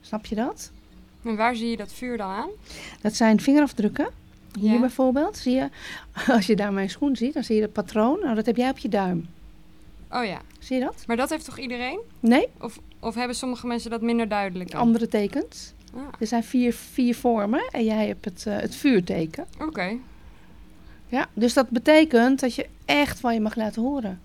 Snap 0.00 0.26
je 0.26 0.34
dat? 0.34 0.70
En 1.24 1.36
waar 1.36 1.56
zie 1.56 1.70
je 1.70 1.76
dat 1.76 1.92
vuur 1.92 2.16
dan 2.16 2.30
aan? 2.30 2.48
Dat 3.00 3.14
zijn 3.14 3.40
vingerafdrukken. 3.40 4.08
Hier 4.58 4.72
Ja. 4.72 4.80
bijvoorbeeld, 4.80 5.36
zie 5.36 5.54
je, 5.54 5.68
als 6.34 6.46
je 6.46 6.56
daar 6.56 6.72
mijn 6.72 6.90
schoen 6.90 7.16
ziet, 7.16 7.34
dan 7.34 7.44
zie 7.44 7.56
je 7.56 7.62
het 7.62 7.72
patroon. 7.72 8.18
Nou, 8.22 8.34
dat 8.34 8.46
heb 8.46 8.56
jij 8.56 8.70
op 8.70 8.78
je 8.78 8.88
duim. 8.88 9.26
Oh 10.10 10.24
ja. 10.24 10.40
Zie 10.58 10.76
je 10.78 10.84
dat? 10.84 11.04
Maar 11.06 11.16
dat 11.16 11.30
heeft 11.30 11.44
toch 11.44 11.58
iedereen? 11.58 12.00
Nee, 12.20 12.48
Of, 12.60 12.78
of 13.00 13.14
hebben 13.14 13.36
sommige 13.36 13.66
mensen 13.66 13.90
dat 13.90 14.02
minder 14.02 14.28
duidelijk? 14.28 14.70
dan? 14.70 14.80
andere 14.80 15.08
tekens. 15.08 15.72
Ah, 15.96 16.02
Er 16.18 16.26
zijn 16.26 16.44
vier, 16.44 16.72
vier 16.74 17.14
vormen 17.14 17.68
en 17.70 17.84
jij 17.84 18.06
hebt 18.06 18.24
het, 18.24 18.46
eh, 18.46 18.56
het 18.56 18.74
vuurteken. 18.76 19.46
Oké. 19.60 19.96
Ja, 21.08 21.26
dus 21.34 21.52
dat 21.54 21.68
betekent 21.70 22.40
dat 22.40 22.54
je 22.54 22.68
echt 22.84 23.20
van 23.20 23.34
je 23.34 23.40
mag 23.40 23.54
laten 23.56 23.82
horen. 23.82 24.20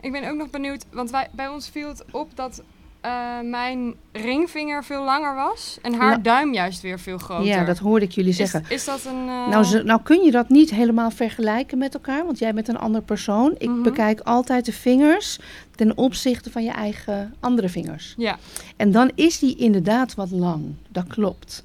Ik 0.00 0.12
ben 0.12 0.30
ook 0.30 0.36
nog 0.36 0.50
benieuwd, 0.50 0.84
want 0.92 1.10
wij, 1.10 1.28
bij 1.32 1.48
ons 1.48 1.68
viel 1.68 1.88
het 1.88 2.04
op 2.10 2.36
dat 2.36 2.62
eh, 3.00 3.40
mijn 3.42 3.94
ringvinger 4.12 4.84
veel 4.84 5.04
langer 5.04 5.34
was 5.34 5.78
en 5.82 5.94
haar 5.94 6.22
duim 6.22 6.52
juist 6.54 6.80
weer 6.80 6.98
veel 7.00 7.18
groter. 7.18 7.46
Ja, 7.46 7.64
dat 7.64 7.78
hoorde 7.78 8.04
ik 8.04 8.12
jullie 8.12 8.32
zeggen. 8.32 8.62
Is, 8.62 8.70
is 8.70 8.84
dat 8.84 9.04
een... 9.04 9.28
eh, 9.28 9.46
Nou, 9.48 9.64
ze- 9.64 9.82
nou 9.82 10.00
kun 10.02 10.22
je 10.24 10.30
dat 10.30 10.48
niet 10.48 10.70
helemaal 10.70 11.10
vergelijken 11.10 11.78
met 11.78 11.94
elkaar, 11.94 12.24
want 12.24 12.38
jij 12.38 12.54
bent 12.54 12.68
een 12.68 12.78
ander 12.78 13.02
persoon. 13.02 13.54
Ik 13.58 13.68
Mhm. 13.68 13.82
bekijk 13.82 14.20
altijd 14.20 14.64
de 14.64 14.72
vingers 14.72 15.38
ten 15.74 15.96
opzichte 15.96 16.50
van 16.50 16.64
je 16.64 16.70
eigen 16.70 17.34
andere 17.40 17.68
vingers. 17.68 18.14
Ja, 18.16 18.38
En 18.76 18.90
dan 18.90 19.10
is 19.14 19.38
die 19.38 19.56
inderdaad 19.56 20.14
wat 20.14 20.30
lang. 20.30 20.74
Dat 20.88 21.06
klopt. 21.06 21.62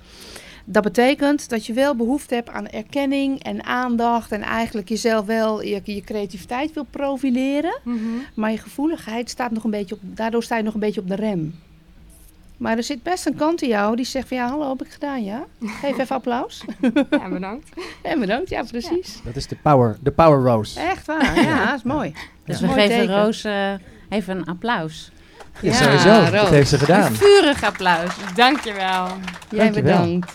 Dat 0.67 0.83
betekent 0.83 1.49
dat 1.49 1.65
je 1.65 1.73
wel 1.73 1.95
behoefte 1.95 2.33
hebt 2.35 2.49
aan 2.49 2.67
erkenning 2.67 3.43
en 3.43 3.63
aandacht 3.63 4.31
en 4.31 4.41
eigenlijk 4.41 4.89
jezelf 4.89 5.25
wel 5.25 5.61
je, 5.63 5.81
je 5.83 6.01
creativiteit 6.01 6.73
wil 6.73 6.85
profileren. 6.89 7.79
mhm. 7.83 7.97
Maar 8.33 8.51
je 8.51 8.57
gevoeligheid 8.57 9.29
staat 9.29 9.51
nog 9.51 9.63
een 9.63 9.71
beetje 9.71 9.95
op, 9.95 10.01
daardoor 10.03 10.43
sta 10.43 10.57
je 10.57 10.63
nog 10.63 10.73
een 10.73 10.79
beetje 10.79 11.01
op 11.01 11.07
de 11.07 11.15
rem. 11.15 11.55
Maar 12.57 12.77
er 12.77 12.83
zit 12.83 13.03
best 13.03 13.25
een 13.25 13.35
kant 13.35 13.61
in 13.61 13.67
jou 13.67 13.95
die 13.95 14.05
zegt 14.05 14.27
van 14.27 14.37
ja, 14.37 14.47
hallo, 14.49 14.69
heb 14.69 14.85
ik 14.85 14.91
gedaan, 14.91 15.23
ja? 15.23 15.45
Geef 15.81 15.97
even 15.97 16.15
applaus. 16.15 16.63
ja 17.09 17.29
bedankt. 17.29 17.69
En 18.01 18.19
bedankt, 18.19 18.49
ja, 18.49 18.63
precies. 18.63 19.19
Dat 19.23 19.35
is 19.35 19.47
de 19.47 19.55
power, 19.61 19.97
de 20.01 20.11
power 20.11 20.39
rose. 20.51 20.79
Echt 20.79 21.05
waar, 21.07 21.41
ja, 21.43 21.65
dat 21.65 21.75
is 21.75 21.83
mooi. 21.83 22.13
Dus 22.45 22.59
Ja. 22.59 22.61
we 22.67 22.73
Mooi 22.73 22.81
geven 22.87 22.99
teken. 22.99 23.21
Roos 23.23 23.43
eh, 23.43 23.71
even 24.09 24.37
een 24.37 24.45
applaus. 24.45 25.11
Ja, 25.61 25.69
Ja, 25.71 25.75
sowieso. 25.75 26.31
Dat 26.31 26.49
heeft 26.49 26.69
ze 26.69 26.77
gedaan. 26.77 27.05
Een 27.11 27.15
vurig 27.15 27.63
applaus. 27.63 28.15
Dankjewel. 28.35 29.07
Jij 29.49 29.63
Dankjewel. 29.63 30.01
bedankt. 30.01 30.33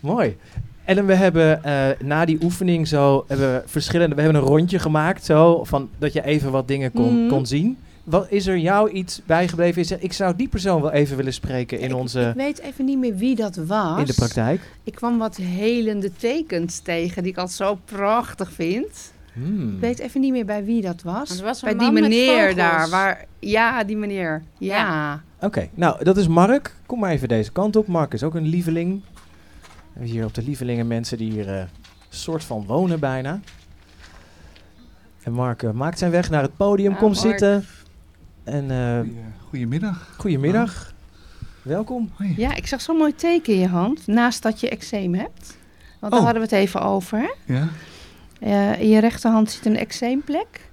Mooi. 0.00 0.36
En 0.84 1.06
we 1.06 1.14
hebben 1.14 1.64
eh, 1.64 1.86
na 2.04 2.24
die 2.24 2.38
oefening 2.42 2.88
zo 2.88 3.24
hebben 3.28 3.52
we 3.54 3.62
verschillende. 3.66 4.14
We 4.14 4.22
hebben 4.22 4.40
een 4.42 4.46
rondje 4.48 4.78
gemaakt 4.78 5.24
zo 5.24 5.64
van 5.64 5.88
dat 5.98 6.12
je 6.12 6.24
even 6.24 6.50
wat 6.50 6.68
dingen 6.68 6.92
kon, 6.92 7.18
Mhm. 7.20 7.28
kon 7.28 7.46
zien. 7.46 7.78
Wat 8.04 8.26
is 8.30 8.46
er 8.46 8.58
jou 8.58 8.90
iets 8.90 9.20
bijgebleven? 9.26 9.82
Is 9.82 9.90
er, 9.90 9.98
ik 10.00 10.12
zou 10.12 10.36
die 10.36 10.48
persoon 10.48 10.80
wel 10.82 10.90
even 10.90 11.16
willen 11.16 11.32
spreken 11.32 11.78
in 11.80 11.90
Ik- 11.90 11.96
onze 11.96 12.20
Ik 12.20 12.34
weet 12.34 12.60
even 12.60 12.84
niet 12.84 12.98
meer 12.98 13.16
wie 13.16 13.34
dat 13.36 13.56
was. 13.56 13.98
in 13.98 14.04
de 14.04 14.14
praktijk. 14.14 14.60
Ik 14.84 14.94
kwam 14.94 15.18
wat 15.18 15.36
helende 15.36 16.10
tekens 16.16 16.78
tegen 16.78 17.22
die 17.22 17.32
ik 17.32 17.38
altijd 17.38 17.56
zo 17.56 17.78
prachtig 17.84 18.52
vind. 18.52 19.12
Hmm. 19.32 19.74
Ik 19.74 19.80
weet 19.80 19.98
even 19.98 20.20
niet 20.20 20.32
meer 20.32 20.44
bij 20.44 20.64
wie 20.64 20.80
dat 20.82 21.02
was. 21.02 21.38
Er 21.38 21.44
was 21.44 21.62
een 21.62 21.76
bij 21.76 21.78
die 21.86 21.92
meneer 22.00 22.54
daar. 22.54 22.88
Waar, 22.88 23.24
ja, 23.38 23.84
die 23.84 23.96
meneer. 23.96 24.42
Ja. 24.58 25.22
Oké, 25.40 25.68
nou 25.74 26.04
dat 26.04 26.16
is 26.16 26.28
Mark. 26.28 26.74
Kom 26.86 26.98
maar 26.98 27.10
even 27.10 27.28
deze 27.28 27.52
kant 27.52 27.76
op. 27.76 27.86
Mark 27.86 28.12
is 28.12 28.22
ook 28.22 28.34
een 28.34 28.46
lieveling. 28.48 29.00
We 29.92 29.98
hebben 29.98 30.10
hier 30.10 30.24
op 30.24 30.34
de 30.34 30.42
lievelingen 30.42 30.86
mensen 30.86 31.18
die 31.18 31.30
hier 31.32 31.48
eh 31.58 31.64
soort 32.08 32.44
van 32.44 32.64
wonen 32.66 33.00
bijna. 33.00 33.40
En 35.22 35.32
Mark 35.32 35.62
eh, 35.62 35.70
maakt 35.70 35.98
zijn 35.98 36.10
weg 36.10 36.30
naar 36.30 36.42
het 36.42 36.56
podium. 36.56 36.90
Ja, 36.92 36.96
Kom 36.98 37.08
Mark. 37.12 37.20
zitten. 37.20 37.64
En 38.44 38.70
eh 38.70 39.00
Goedemiddag. 39.48 40.14
goedemiddag. 40.18 40.92
Welkom. 41.62 42.10
Hoi. 42.16 42.34
ja, 42.36 42.54
ik 42.54 42.66
zag 42.66 42.80
zo'n 42.80 42.96
mooi 42.96 43.14
teken 43.14 43.52
in 43.54 43.58
je 43.60 43.68
hand. 43.68 44.06
Naast 44.06 44.42
dat 44.42 44.60
je 44.60 44.68
eczeem 44.68 45.14
hebt. 45.14 45.56
Want 46.00 46.12
daar 46.12 46.20
Oh. 46.20 46.26
hadden 46.26 46.48
we 46.48 46.56
het 46.56 46.64
even 46.64 46.82
over. 46.82 47.18
Hè? 47.18 47.54
Ja? 47.54 47.68
Eh, 48.40 48.80
in 48.80 48.88
je 48.88 49.00
rechterhand 49.00 49.50
zit 49.50 49.66
een 49.66 49.76
eczeemplek. 49.76 50.69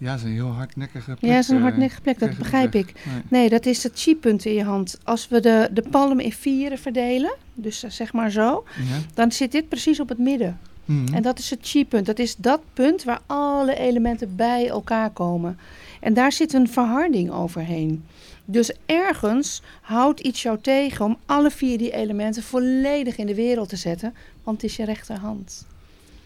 Ja, 0.00 0.10
dat 0.10 0.18
is 0.18 0.24
een 0.24 0.32
heel 0.32 0.52
hardnekkige 0.52 1.04
plek. 1.04 1.30
Ja, 1.30 1.34
dat 1.34 1.42
is 1.42 1.48
een 1.48 1.56
eh, 1.56 1.62
hardnekkige 1.62 2.00
plek, 2.00 2.18
dat 2.18 2.36
begrijp 2.36 2.74
ik. 2.74 2.92
Nee. 3.06 3.22
Nee, 3.28 3.48
dat 3.48 3.66
is 3.66 3.82
het 3.82 3.92
chi-punt 3.94 4.44
in 4.44 4.54
je 4.54 4.64
hand. 4.64 4.98
Als 5.04 5.28
we 5.28 5.40
de, 5.40 5.68
de 5.72 5.82
palm 5.90 6.20
in 6.20 6.32
vieren 6.32 6.78
verdelen, 6.78 7.34
dus 7.54 7.82
eh, 7.82 7.90
zeg 7.90 8.12
maar 8.12 8.30
zo, 8.30 8.64
Ja? 8.76 8.98
dan 9.14 9.32
zit 9.32 9.52
dit 9.52 9.68
precies 9.68 10.00
op 10.00 10.08
het 10.08 10.18
midden. 10.18 10.58
Mhm. 10.84 11.14
En 11.14 11.22
dat 11.22 11.38
is 11.38 11.50
het 11.50 11.58
chi-punt. 11.62 12.06
Dat 12.06 12.18
is 12.18 12.36
dat 12.36 12.60
punt 12.72 13.04
waar 13.04 13.20
alle 13.26 13.74
elementen 13.74 14.36
bij 14.36 14.68
elkaar 14.68 15.10
komen. 15.10 15.58
En 16.00 16.14
daar 16.14 16.32
zit 16.32 16.52
een 16.52 16.68
verharding 16.68 17.30
overheen. 17.30 18.04
Dus 18.44 18.72
ergens 18.86 19.62
houdt 19.80 20.20
iets 20.20 20.42
jou 20.42 20.58
tegen 20.60 21.04
om 21.04 21.16
alle 21.26 21.50
vier 21.50 21.78
die 21.78 21.92
elementen 21.92 22.42
volledig 22.42 23.16
in 23.16 23.26
de 23.26 23.34
wereld 23.34 23.68
te 23.68 23.76
zetten, 23.76 24.14
want 24.42 24.62
het 24.62 24.70
is 24.70 24.76
je 24.76 24.84
rechterhand. 24.84 25.66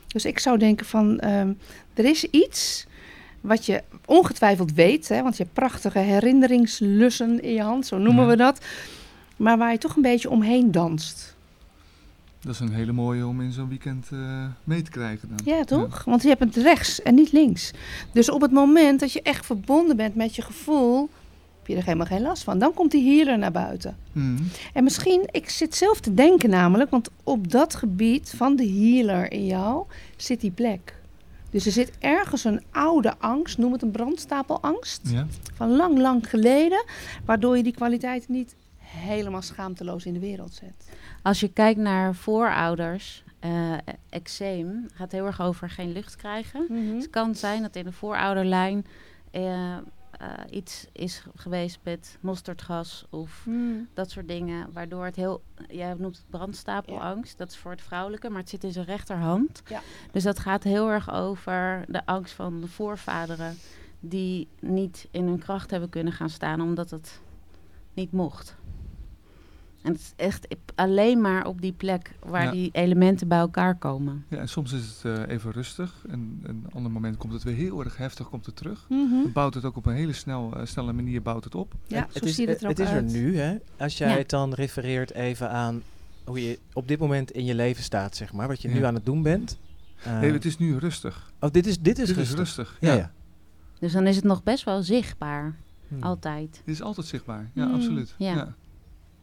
Dus 0.07 0.25
ik 0.25 0.38
zou 0.38 0.59
denken 0.59 0.87
van, 0.87 1.21
ehm, 1.21 1.52
er 1.95 2.04
is 2.04 2.25
iets 2.25 2.87
wat 3.45 3.67
je 3.67 3.83
ongetwijfeld 4.05 4.73
weet, 4.73 5.09
hè, 5.09 5.23
want 5.23 5.37
je 5.37 5.43
hebt 5.43 5.55
prachtige 5.55 5.99
herinneringslussen 5.99 7.43
in 7.43 7.53
je 7.53 7.63
hand, 7.63 7.87
zo 7.87 7.99
noemen 7.99 8.25
Ja. 8.25 8.31
we 8.31 8.37
dat, 8.37 8.59
maar 9.37 9.59
waar 9.59 9.73
je 9.73 9.79
toch 9.79 9.97
een 9.97 10.03
beetje 10.03 10.31
omheen 10.31 10.71
danst. 10.71 11.37
Dat 12.41 12.55
is 12.55 12.61
een 12.61 12.73
hele 12.73 12.93
mooie 12.93 13.27
om 13.27 13.41
in 13.41 13.53
zo'n 13.53 13.69
weekend 13.69 14.09
eh, 14.13 14.45
mee 14.65 14.83
te 14.83 14.91
krijgen 14.91 15.29
dan. 15.29 15.55
Ja, 15.57 15.65
toch? 15.65 16.05
Want 16.05 16.23
je 16.23 16.29
hebt 16.29 16.41
het 16.41 16.57
rechts 16.57 17.03
en 17.03 17.15
niet 17.15 17.33
links. 17.33 17.71
Dus 18.13 18.31
op 18.31 18.41
het 18.41 18.51
moment 18.53 19.01
dat 19.01 19.13
je 19.13 19.23
echt 19.23 19.47
verbonden 19.47 19.97
bent 19.97 20.15
met 20.15 20.37
je 20.37 20.43
gevoel, 20.43 21.09
heb 21.59 21.67
je 21.67 21.77
er 21.77 21.85
helemaal 21.85 22.07
geen 22.07 22.23
last 22.23 22.43
van. 22.45 22.59
Dan 22.59 22.75
komt 22.75 22.91
die 22.91 23.17
healer 23.17 23.39
naar 23.39 23.53
buiten. 23.53 23.97
Mhm. 24.13 24.42
En 24.73 24.85
misschien, 24.85 25.29
ik 25.31 25.51
zit 25.51 25.75
zelf 25.75 26.01
te 26.01 26.14
denken 26.14 26.51
namelijk, 26.51 26.90
want 26.90 27.11
op 27.23 27.51
dat 27.51 27.75
gebied 27.75 28.33
van 28.37 28.57
de 28.57 28.68
healer 28.68 29.33
in 29.33 29.47
jou 29.47 29.85
zit 30.16 30.40
die 30.40 30.51
plek. 30.51 30.95
Dus 31.55 31.67
er 31.67 31.73
zit 31.73 31.99
ergens 31.99 32.45
een 32.45 32.62
oude 32.71 33.14
angst, 33.19 33.59
noem 33.59 33.73
het 33.73 33.83
een 33.83 33.90
brandstapelangst, 33.90 35.01
Ja? 35.09 35.27
van 35.55 35.77
lang, 35.77 35.99
lang 35.99 36.31
geleden, 36.31 36.85
waardoor 37.25 37.57
je 37.57 37.62
die 37.62 37.73
kwaliteit 37.75 38.29
niet 38.29 38.57
helemaal 38.79 39.43
schaamteloos 39.43 40.05
in 40.05 40.12
de 40.12 40.19
wereld 40.19 40.55
zet. 40.55 40.88
Als 41.23 41.40
je 41.40 41.49
kijkt 41.49 41.81
naar 41.81 42.14
voorouders, 42.14 43.25
eh 43.40 43.73
eczeem 44.09 44.87
gaat 44.95 45.12
heel 45.12 45.27
erg 45.27 45.40
over 45.40 45.71
geen 45.71 45.93
lucht 45.93 46.17
krijgen. 46.17 46.67
Dus 46.69 47.03
het 47.03 47.11
kan 47.11 47.35
zijn 47.35 47.62
dat 47.62 47.77
in 47.77 47.85
de 47.85 47.93
voorouderlijn 47.93 48.87
eh, 49.31 49.77
iets 50.51 50.87
is 50.93 51.25
geweest 51.35 51.79
met 51.83 52.19
mosterdgas 52.21 53.05
of 53.11 53.41
Hmm. 53.45 53.89
dat 53.95 54.11
soort 54.11 54.29
dingen, 54.29 54.73
waardoor 54.73 55.05
het 55.05 55.17
heel, 55.17 55.43
jij 55.69 55.95
noemt 55.99 56.17
het 56.17 56.31
brandstapelangst, 56.31 57.39
dat 57.39 57.51
is 57.51 57.57
voor 57.57 57.71
het 57.71 57.83
vrouwelijke, 57.83 58.31
maar 58.31 58.41
het 58.41 58.49
zit 58.49 58.65
in 58.65 58.73
zijn 58.73 58.87
rechterhand. 58.87 59.63
Ja. 59.69 59.81
Dus 60.13 60.23
dat 60.23 60.39
gaat 60.39 60.63
heel 60.63 60.91
erg 60.91 61.13
over 61.13 61.85
de 61.89 62.07
angst 62.07 62.35
van 62.35 62.61
de 62.61 62.69
voorvaderen 62.69 63.57
die 64.01 64.49
niet 64.61 65.09
in 65.11 65.27
hun 65.27 65.39
kracht 65.39 65.71
hebben 65.71 65.89
kunnen 65.89 66.13
gaan 66.13 66.31
staan 66.31 66.61
omdat 66.61 66.91
het 66.91 67.21
niet 67.95 68.13
mocht. 68.13 68.57
En 69.85 69.92
het 69.92 70.01
is 70.01 70.12
echt 70.16 70.47
alleen 70.75 71.20
maar 71.20 71.47
op 71.47 71.61
die 71.61 71.73
plek 71.73 72.14
waar 72.27 72.44
Ja. 72.44 72.51
die 72.51 72.68
elementen 72.73 73.29
bij 73.29 73.38
elkaar 73.38 73.75
komen. 73.75 74.25
ja, 74.29 74.37
en 74.38 74.49
soms 74.49 74.73
is 74.73 74.87
het 75.03 75.18
eh, 75.18 75.35
even 75.35 75.51
rustig. 75.53 76.05
En 76.09 76.40
een 76.42 76.64
ander 76.75 76.92
moment 76.92 77.16
komt 77.16 77.33
het 77.33 77.42
weer 77.42 77.55
heel 77.55 77.85
erg 77.85 77.97
heftig 77.97 78.29
komt 78.29 78.47
het 78.47 78.57
terug. 78.57 78.87
Dan 78.88 79.31
bouwt 79.33 79.55
het 79.55 79.64
ook 79.64 79.77
op 79.77 79.87
een 79.87 79.94
hele 79.94 80.12
snel, 80.12 80.53
eh, 80.57 80.66
snelle 80.66 80.92
manier 80.92 81.23
bouwt 81.23 81.44
het 81.44 81.55
op. 81.55 81.75
Ja, 81.87 82.07
het 82.12 82.16
zo 82.16 82.25
is, 82.25 82.35
ziet 82.35 82.49
het 82.49 82.59
er 82.62 82.64
ook 82.64 82.70
het 82.70 82.79
is 82.81 82.88
er 82.88 82.94
uit. 82.94 83.12
nu, 83.12 83.38
hè? 83.38 83.57
Als 83.77 83.99
jij 83.99 84.11
Ja. 84.11 84.16
het 84.16 84.31
dan 84.31 84.53
refereert 84.55 85.11
even 85.12 85.51
aan 85.51 85.83
hoe 86.25 86.49
je 86.49 86.59
op 86.73 86.88
dit 86.88 86.99
moment 86.99 87.31
in 87.31 87.44
je 87.44 87.55
leven 87.55 87.83
staat, 87.83 88.16
zeg 88.16 88.33
maar. 88.33 88.49
Wat 88.49 88.62
je 88.62 88.68
nu 88.68 88.85
aan 88.85 88.94
het 88.94 89.05
doen 89.07 89.23
bent. 89.23 89.59
Eh, 90.03 90.20
nee, 90.20 90.33
het 90.33 90.44
is 90.44 90.59
nu 90.59 90.79
rustig. 90.79 91.33
oh, 91.40 91.51
dit 91.51 91.66
is, 91.66 91.81
dit 91.81 91.99
is 91.99 92.07
Dit 92.07 92.16
rustig. 92.16 92.33
is 92.33 92.38
rustig. 92.57 92.77
Ja, 92.81 92.92
Ja, 92.92 92.97
ja. 92.99 93.11
Dus 93.79 93.92
dan 93.92 94.07
is 94.07 94.16
het 94.16 94.25
nog 94.25 94.42
best 94.42 94.64
wel 94.64 94.83
zichtbaar, 94.83 95.55
Hmm. 95.88 96.03
altijd. 96.03 96.62
Dit 96.64 96.75
is 96.75 96.83
altijd 96.83 97.07
zichtbaar. 97.07 97.51
Ja, 97.55 97.66
Mm. 97.66 97.75
absoluut. 97.75 98.14
Ja. 98.18 98.55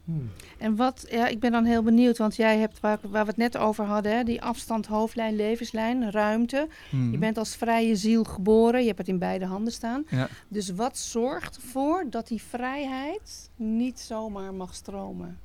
Hmm. 0.05 0.29
En 0.57 0.75
wat, 0.75 1.05
ja, 1.09 1.27
ik 1.27 1.39
ben 1.39 1.51
dan 1.51 1.65
heel 1.65 1.83
benieuwd, 1.83 2.17
want 2.17 2.35
jij 2.35 2.57
hebt 2.57 2.79
waar, 2.79 2.97
waar 3.01 3.23
we 3.23 3.29
het 3.29 3.37
net 3.37 3.57
over 3.57 3.85
hadden, 3.85 4.15
hè, 4.17 4.23
die 4.23 4.41
afstand, 4.41 4.85
hoofdlijn, 4.85 5.35
levenslijn, 5.35 6.11
ruimte. 6.11 6.67
Je 7.11 7.17
bent 7.17 7.37
als 7.37 7.55
vrije 7.55 7.95
ziel 7.95 8.23
geboren, 8.23 8.79
je 8.81 8.85
hebt 8.87 8.97
het 8.97 9.07
in 9.07 9.19
beide 9.19 9.45
handen 9.45 9.73
staan. 9.73 10.03
Ja. 10.09 10.27
Dus 10.47 10.69
wat 10.69 10.97
zorgt 10.97 11.55
ervoor 11.55 12.05
dat 12.09 12.27
die 12.27 12.41
vrijheid 12.41 13.49
niet 13.55 13.99
zomaar 13.99 14.53
mag 14.53 14.75
stromen? 14.75 15.39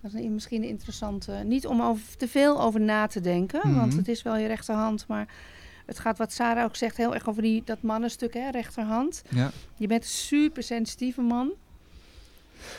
Dat 0.00 0.12
is 0.14 0.28
misschien 0.28 0.62
een 0.62 0.68
interessante, 0.68 1.32
niet 1.32 1.66
om 1.66 1.82
over, 1.82 2.16
te 2.16 2.28
veel 2.28 2.60
over 2.62 2.80
na 2.80 3.06
te 3.06 3.20
denken, 3.20 3.74
want 3.74 3.86
Mhm. 3.88 3.96
het 3.96 4.08
is 4.08 4.22
wel 4.22 4.36
je 4.36 4.46
rechterhand, 4.46 5.06
maar 5.08 5.28
het 5.86 5.98
gaat 5.98 6.18
wat 6.18 6.32
Sarah 6.32 6.64
ook 6.64 6.76
zegt 6.76 6.96
heel 6.96 7.14
erg 7.14 7.28
over 7.28 7.42
die, 7.42 7.62
dat 7.64 7.82
mannenstuk, 7.82 8.34
hè, 8.34 8.50
rechterhand. 8.50 9.22
Ja. 9.28 9.50
Je 9.76 9.86
bent 9.86 10.02
een 10.02 10.08
super 10.10 10.62
sensitieve 10.62 11.20
man. 11.20 11.50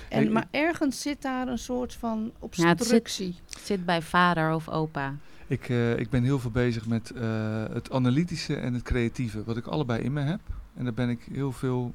En, 0.10 0.32
maar 0.32 0.48
ergens 0.52 1.02
zit 1.02 1.22
daar 1.22 1.48
een 1.48 1.58
soort 1.60 1.94
van 1.94 2.24
Ja, 2.24 2.68
het 2.68 2.80
obstructie. 2.80 3.36
Het 3.50 3.62
zit 3.64 3.86
bij 3.86 4.02
vader 4.02 4.54
of 4.54 4.70
opa. 4.70 5.16
Ik, 5.48 5.70
eh, 5.70 6.00
ik 6.00 6.10
ben 6.10 6.24
heel 6.24 6.40
veel 6.40 6.52
bezig 6.52 6.88
met 6.88 7.10
eh, 7.12 7.64
het 7.74 7.92
analytische 7.92 8.56
en 8.56 8.74
het 8.74 8.84
creatieve, 8.84 9.44
wat 9.44 9.58
ik 9.58 9.68
allebei 9.68 10.04
in 10.04 10.14
me 10.14 10.22
heb. 10.22 10.40
En 10.74 10.84
daar 10.84 10.94
ben 10.94 11.10
ik 11.10 11.28
heel 11.32 11.52
veel 11.52 11.94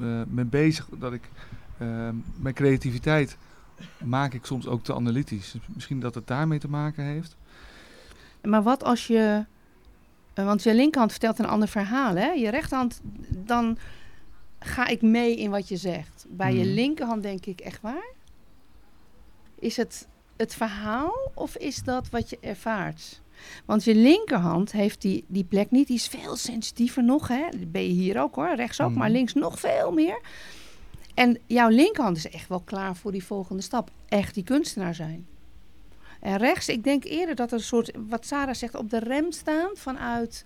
eh, 0.00 0.22
mee 0.28 0.44
bezig. 0.44 0.88
Dat 0.98 1.12
ik 1.12 1.30
eh, 1.78 2.08
mijn 2.36 2.54
creativiteit 2.54 3.36
maak 4.04 4.32
ik 4.32 4.44
soms 4.44 4.66
ook 4.66 4.84
te 4.84 4.94
analytisch. 4.94 5.50
Dus 5.52 5.62
misschien 5.74 6.00
dat 6.00 6.14
het 6.14 6.26
daarmee 6.26 6.58
te 6.58 6.68
maken 6.68 7.04
heeft. 7.04 7.36
Maar 8.42 8.62
wat 8.62 8.84
als 8.84 9.06
je. 9.06 9.44
Want 10.34 10.62
je 10.62 10.74
linkerhand 10.74 11.10
vertelt 11.10 11.38
een 11.38 11.46
ander 11.46 11.68
verhaal, 11.68 12.16
hè? 12.16 12.26
Je 12.26 12.50
rechterhand, 12.50 13.00
dan 13.28 13.78
ga 14.64 14.86
ik 14.86 15.02
mee 15.02 15.36
in 15.36 15.50
wat 15.50 15.68
je 15.68 15.76
zegt. 15.76 16.26
Bij 16.28 16.54
je 16.54 16.64
Mhm. 16.64 16.74
linkerhand 16.74 17.22
denk 17.22 17.46
ik, 17.46 17.60
echt 17.60 17.80
waar? 17.80 18.12
Is 19.58 19.76
het 19.76 20.08
het 20.36 20.54
verhaal 20.54 21.30
of 21.34 21.56
is 21.56 21.82
dat 21.82 22.08
wat 22.10 22.30
je 22.30 22.38
ervaart? 22.40 23.20
Want 23.64 23.84
je 23.84 23.94
linkerhand 23.94 24.72
heeft 24.72 25.00
die, 25.00 25.24
die 25.26 25.44
plek 25.44 25.70
niet, 25.70 25.86
die 25.86 25.96
is 25.96 26.06
veel 26.08 26.36
sensitiever 26.36 27.04
nog. 27.04 27.28
Hè? 27.28 27.48
Dat 27.50 27.72
ben 27.72 27.82
je 27.82 27.88
hier 27.92 28.20
ook 28.20 28.34
hoor, 28.34 28.54
rechts 28.54 28.80
ook, 28.80 28.94
maar 28.94 29.06
Mhm. 29.08 29.16
links 29.16 29.34
nog 29.34 29.60
veel 29.60 29.92
meer. 29.92 30.20
En 31.14 31.38
jouw 31.46 31.68
linkerhand 31.68 32.16
is 32.16 32.28
echt 32.30 32.48
wel 32.48 32.60
klaar 32.60 32.96
voor 32.96 33.12
die 33.12 33.24
volgende 33.24 33.62
stap. 33.62 33.90
Echt 34.08 34.34
die 34.34 34.44
kunstenaar 34.44 34.94
zijn. 34.94 35.26
En 36.20 36.36
rechts, 36.36 36.68
ik 36.68 36.84
denk 36.84 37.04
eerder 37.04 37.34
dat 37.34 37.50
er 37.52 37.58
een 37.58 37.64
soort, 37.64 37.90
wat 38.08 38.26
Sarah 38.26 38.54
zegt, 38.54 38.74
op 38.74 38.90
de 38.90 38.98
rem 38.98 39.32
staan 39.32 39.70
vanuit 39.74 40.44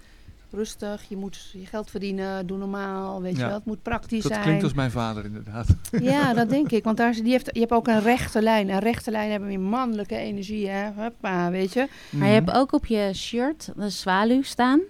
rustig, 0.53 1.05
je 1.09 1.17
moet 1.17 1.51
je 1.53 1.67
geld 1.67 1.91
verdienen, 1.91 2.47
doe 2.47 2.59
normaal, 2.59 3.23
weet 3.23 3.33
Ja. 3.37 3.41
je 3.41 3.47
wel, 3.47 3.55
het 3.57 3.65
moet 3.65 3.83
praktisch 3.83 4.23
Dat 4.23 4.33
zijn. 4.33 4.45
klinkt 4.45 4.63
als 4.63 4.73
mijn 4.75 4.91
vader 4.91 5.25
inderdaad. 5.25 5.67
Ja, 6.01 6.33
dat 6.35 6.49
denk 6.51 6.71
ik. 6.71 6.85
Want 6.85 6.97
daar, 6.97 7.13
die 7.13 7.31
heeft, 7.31 7.51
je 7.53 7.61
hebt 7.61 7.73
ook 7.73 7.87
een 7.89 8.01
rechte 8.03 8.43
lijn. 8.43 8.71
En 8.71 8.79
rechte 8.79 9.11
lijnen 9.11 9.31
hebben 9.31 9.49
meer 9.49 9.61
mannelijke 9.61 10.17
energie, 10.17 10.69
hè. 10.69 10.91
Huppa, 11.03 11.51
weet 11.51 11.73
je. 11.73 11.87
Maar 12.11 12.29
je 12.29 12.35
Mhm. 12.41 12.45
hebt 12.45 12.57
ook 12.59 12.73
op 12.73 12.87
je 12.87 13.11
shirt 13.15 13.69
een 13.77 13.91
zwaluw 13.91 14.43
staan. 14.43 14.81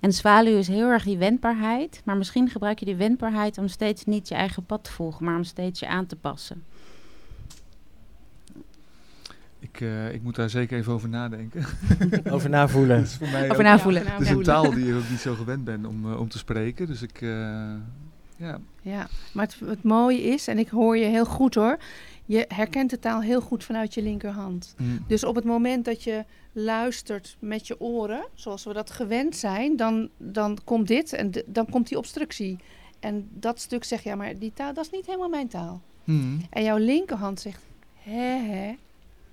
En 0.00 0.12
zwaluw 0.12 0.56
is 0.58 0.68
heel 0.68 0.88
erg 0.88 1.04
die 1.04 1.18
wendbaarheid. 1.18 2.02
Maar 2.04 2.16
misschien 2.16 2.48
gebruik 2.50 2.78
je 2.78 2.84
die 2.84 2.96
wendbaarheid 2.96 3.58
om 3.58 3.68
steeds 3.68 4.04
niet 4.04 4.28
je 4.28 4.34
eigen 4.34 4.64
pad 4.66 4.84
te 4.84 4.92
volgen, 4.92 5.24
maar 5.24 5.36
om 5.36 5.44
steeds 5.44 5.80
je 5.80 5.88
aan 5.88 6.06
te 6.06 6.16
passen. 6.16 6.64
Ik, 9.72 9.80
eh, 9.80 10.12
ik 10.14 10.22
moet 10.22 10.34
daar 10.36 10.50
zeker 10.50 10.78
even 10.78 10.92
over 10.92 11.08
nadenken. 11.08 11.64
Over 12.34 12.50
navoelen. 12.50 12.96
Dat 13.00 13.06
is 13.06 13.14
voor 13.16 13.28
mij 13.28 13.42
Over 13.44 13.56
ook- 13.56 13.62
navoelen. 13.62 14.04
Ja, 14.04 14.10
Het 14.12 14.20
is 14.20 14.28
een 14.30 14.42
taal 14.42 14.70
die 14.74 14.88
ik 14.88 14.94
ook 14.96 15.08
niet 15.10 15.18
zo 15.20 15.34
gewend 15.34 15.64
ben 15.64 15.86
om, 15.86 16.12
eh, 16.12 16.20
om 16.20 16.28
te 16.28 16.38
spreken. 16.38 16.86
Dus 16.86 17.02
ik, 17.02 17.22
eh, 17.22 17.28
ja, 18.36 18.58
Ja, 18.82 19.08
maar 19.32 19.44
het, 19.46 19.56
het 19.64 19.82
mooie 19.82 20.22
is, 20.22 20.48
en 20.48 20.58
ik 20.58 20.68
hoor 20.68 20.96
je 20.96 21.04
heel 21.04 21.24
goed 21.24 21.54
hoor, 21.54 21.78
je 22.24 22.44
herkent 22.48 22.90
de 22.90 22.98
taal 22.98 23.22
heel 23.22 23.40
goed 23.40 23.64
vanuit 23.64 23.94
je 23.94 24.02
linkerhand. 24.02 24.74
mm, 24.78 25.04
Dus 25.06 25.24
op 25.24 25.34
het 25.34 25.44
moment 25.44 25.84
dat 25.84 26.02
je 26.04 26.24
luistert 26.52 27.36
met 27.38 27.66
je 27.66 27.80
oren, 27.80 28.24
zoals 28.34 28.64
we 28.64 28.72
dat 28.72 28.90
gewend 28.90 29.36
zijn, 29.36 29.76
dan, 29.76 30.08
dan 30.16 30.58
komt 30.64 30.88
dit 30.88 31.12
en 31.12 31.30
dan 31.46 31.66
komt 31.70 31.88
die 31.88 31.98
obstructie. 31.98 32.58
En 33.00 33.28
dat 33.32 33.60
stuk 33.60 33.84
zegt, 33.84 34.02
ja, 34.04 34.14
maar 34.14 34.38
die 34.38 34.52
taal, 34.54 34.74
dat 34.74 34.84
is 34.84 34.90
niet 34.90 35.06
helemaal 35.06 35.28
mijn 35.28 35.48
taal. 35.48 35.80
mm, 36.04 36.40
En 36.50 36.62
jouw 36.64 36.76
linkerhand 36.76 37.40
zegt, 37.40 37.62
hè 38.02 38.38
hè, 38.38 38.74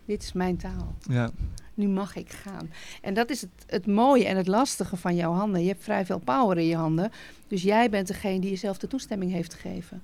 dit 0.07 0.23
is 0.23 0.33
mijn 0.33 0.57
taal. 0.57 0.95
ja. 1.09 1.29
Nu 1.73 1.87
mag 1.87 2.15
ik 2.15 2.29
gaan. 2.31 2.69
En 3.01 3.13
dat 3.13 3.29
is 3.29 3.41
het, 3.41 3.49
het 3.67 3.85
mooie 3.87 4.25
en 4.25 4.37
het 4.37 4.47
lastige 4.47 4.95
van 4.97 5.15
jouw 5.15 5.31
handen. 5.33 5.61
Je 5.61 5.67
hebt 5.67 5.83
vrij 5.83 6.05
veel 6.05 6.19
power 6.19 6.57
in 6.57 6.65
je 6.65 6.75
handen. 6.75 7.11
Dus 7.47 7.61
jij 7.63 7.89
bent 7.89 8.07
degene 8.07 8.39
die 8.39 8.49
jezelf 8.49 8.77
de 8.77 8.87
toestemming 8.87 9.31
heeft 9.31 9.53
gegeven. 9.53 10.01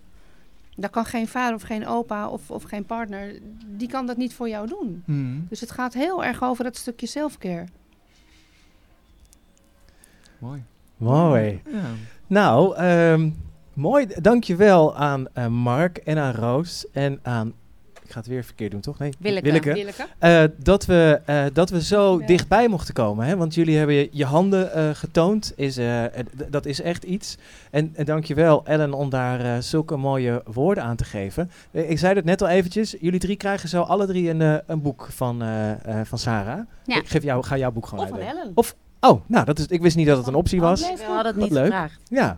Dat 0.76 0.90
kan 0.90 1.06
geen 1.06 1.28
vader 1.28 1.56
of 1.56 1.62
geen 1.62 1.88
opa 1.88 2.28
of, 2.30 2.52
of 2.52 2.64
geen 2.64 2.86
partner. 2.86 3.34
Die 3.68 3.88
kan 3.88 4.06
dat 4.06 4.18
niet 4.18 4.34
voor 4.34 4.50
jou 4.50 4.68
doen. 4.68 5.04
mm, 5.06 5.46
Dus 5.50 5.60
het 5.60 5.72
gaat 5.72 5.94
heel 5.94 6.24
erg 6.24 6.44
over 6.44 6.64
dat 6.64 6.76
stukje 6.78 7.08
selfcare. 7.08 7.66
mooi. 10.40 10.64
Mooi. 10.98 11.62
Ja. 11.72 11.82
Nou, 12.28 12.76
ehm, 12.76 13.30
mooi. 13.74 14.08
Dankjewel 14.22 14.96
aan 14.96 15.28
eh, 15.34 15.48
Mark 15.48 15.98
en 15.98 16.18
aan 16.18 16.34
Roos 16.34 16.86
en 16.92 17.20
aan... 17.22 17.54
Ik 18.14 18.20
ga 18.20 18.26
het 18.26 18.36
weer 18.38 18.44
verkeerd 18.48 18.72
doen, 18.72 18.82
toch? 18.82 19.00
Nee, 19.00 19.14
Willeke. 19.20 19.74
Willeke? 19.74 20.06
Eh, 20.20 20.44
dat, 20.58 20.86
we, 20.86 21.22
eh, 21.26 21.44
dat 21.54 21.70
we 21.70 21.82
zo 21.84 22.20
Ja. 22.20 22.26
dichtbij 22.26 22.68
mochten 22.68 22.94
komen. 22.94 23.26
Hè? 23.26 23.38
Want 23.38 23.54
jullie 23.56 23.78
hebben 23.78 23.96
je, 23.96 24.10
je 24.12 24.26
handen 24.26 24.74
eh, 24.74 24.90
getoond. 24.94 25.54
Is, 25.56 25.80
dat 26.50 26.66
is 26.66 26.82
echt 26.82 27.04
iets. 27.04 27.38
En, 27.72 27.92
en 27.96 28.06
dankjewel 28.06 28.66
Ellen 28.66 28.94
om 28.94 29.10
daar 29.10 29.64
zulke 29.64 29.96
mooie 29.96 30.42
woorden 30.46 30.84
aan 30.84 30.96
te 30.96 31.04
geven. 31.04 31.52
Ik 31.72 32.00
zei 32.00 32.16
het 32.16 32.26
net 32.26 32.42
al 32.42 32.48
eventjes. 32.48 32.96
Jullie 33.00 33.20
drie 33.20 33.36
krijgen 33.36 33.70
zo 33.70 33.82
alle 33.82 34.06
drie 34.06 34.30
een, 34.30 34.42
eh, 34.42 34.56
een 34.68 34.82
boek 34.82 35.08
van, 35.12 35.42
eh, 35.42 35.72
eh, 35.72 36.06
van 36.06 36.18
Sarah. 36.18 36.60
Ja. 36.86 36.96
Ik 36.98 37.08
geef 37.10 37.24
jou, 37.24 37.44
ga 37.44 37.58
jouw 37.58 37.72
boek 37.72 37.88
gewoon 37.88 38.04
Of 38.04 38.10
van 38.10 38.20
uitdelen. 38.20 38.42
Ellen. 38.56 38.74
Oh, 39.00 39.22
nou, 39.28 39.46
dat 39.46 39.60
is, 39.60 39.66
ik 39.68 39.82
wist 39.82 39.96
niet 39.96 40.08
dat 40.08 40.18
het 40.18 40.28
een 40.28 40.36
optie 40.36 40.62
was. 40.62 40.82
We 40.82 41.04
hadden 41.06 41.26
het 41.26 41.36
Wat 41.36 41.44
niet 41.44 41.52
leuk. 41.52 41.66
gevraagd. 41.66 42.00
Ja. 42.10 42.38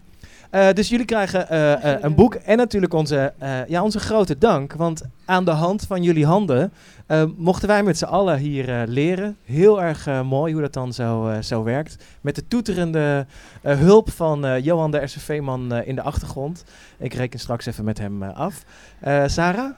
Eh, 0.55 0.73
dus 0.73 0.89
jullie 0.89 1.05
krijgen 1.05 1.49
eh, 1.49 1.93
eh, 1.93 2.01
een 2.01 2.15
boek 2.15 2.33
en 2.33 2.57
natuurlijk 2.57 2.93
onze, 2.93 3.33
ja, 3.67 3.83
onze 3.83 3.99
grote 3.99 4.37
dank. 4.37 4.73
Want 4.73 5.01
aan 5.25 5.45
de 5.45 5.51
hand 5.51 5.81
van 5.87 6.03
jullie 6.03 6.25
handen 6.25 6.73
mochten 7.37 7.67
wij 7.67 7.83
met 7.83 7.97
z'n 7.97 8.05
allen 8.05 8.37
hier 8.37 8.83
leren. 8.87 9.37
Heel 9.43 9.81
erg 9.81 10.23
mooi 10.23 10.53
hoe 10.53 10.61
dat 10.61 10.73
dan 10.73 10.93
zo, 10.93 11.31
zo 11.41 11.63
werkt. 11.63 12.03
Met 12.21 12.35
de 12.35 12.47
toeterende 12.47 13.25
hulp 13.61 14.11
van 14.11 14.61
Johan 14.61 14.91
de 14.91 15.07
SCV-man 15.07 15.73
in 15.73 15.95
de 15.95 16.01
achtergrond. 16.01 16.63
Ik 16.97 17.13
reken 17.13 17.39
straks 17.39 17.65
even 17.65 17.83
met 17.83 17.97
hem 17.97 18.23
af. 18.23 18.63
Sarah, 19.25 19.71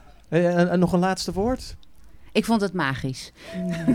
nog 0.74 0.92
een 0.92 1.00
laatste 1.00 1.32
woord? 1.32 1.76
Ik 2.38 2.44
vond 2.44 2.60
het 2.60 2.72
magisch. 2.72 3.32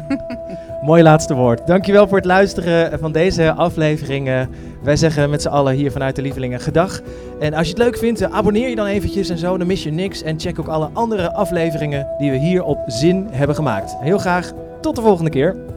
Mooi 0.81 1.03
laatste 1.03 1.33
woord. 1.33 1.67
Dankjewel 1.67 2.07
voor 2.07 2.17
het 2.17 2.25
luisteren 2.25 2.99
van 2.99 3.11
deze 3.11 3.53
aflevering. 3.53 4.27
Eh, 4.27 4.41
wij 4.83 4.95
zeggen 4.95 5.29
met 5.29 5.41
z'n 5.41 5.47
allen 5.47 5.73
hier 5.73 5.91
vanuit 5.91 6.15
de 6.15 6.21
Lievelingen 6.21 6.59
gedag. 6.59 7.01
En 7.39 7.53
als 7.53 7.67
je 7.67 7.73
het 7.73 7.83
leuk 7.83 7.97
vindt, 7.97 8.23
abonneer 8.23 8.69
je 8.69 8.75
dan 8.75 8.85
eventjes 8.85 9.29
en 9.29 9.37
zo. 9.37 9.57
Dan 9.57 9.67
mis 9.67 9.83
je 9.83 9.91
niks. 9.91 10.21
En 10.21 10.39
check 10.39 10.59
ook 10.59 10.67
alle 10.67 10.89
andere 10.93 11.33
afleveringen 11.33 12.07
die 12.17 12.31
we 12.31 12.37
hier 12.37 12.63
op 12.63 12.79
Zin 12.87 13.27
hebben 13.31 13.55
gemaakt. 13.55 13.95
Heel 13.99 14.17
graag 14.17 14.51
tot 14.81 14.95
de 14.95 15.01
volgende 15.01 15.31
keer. 15.31 15.72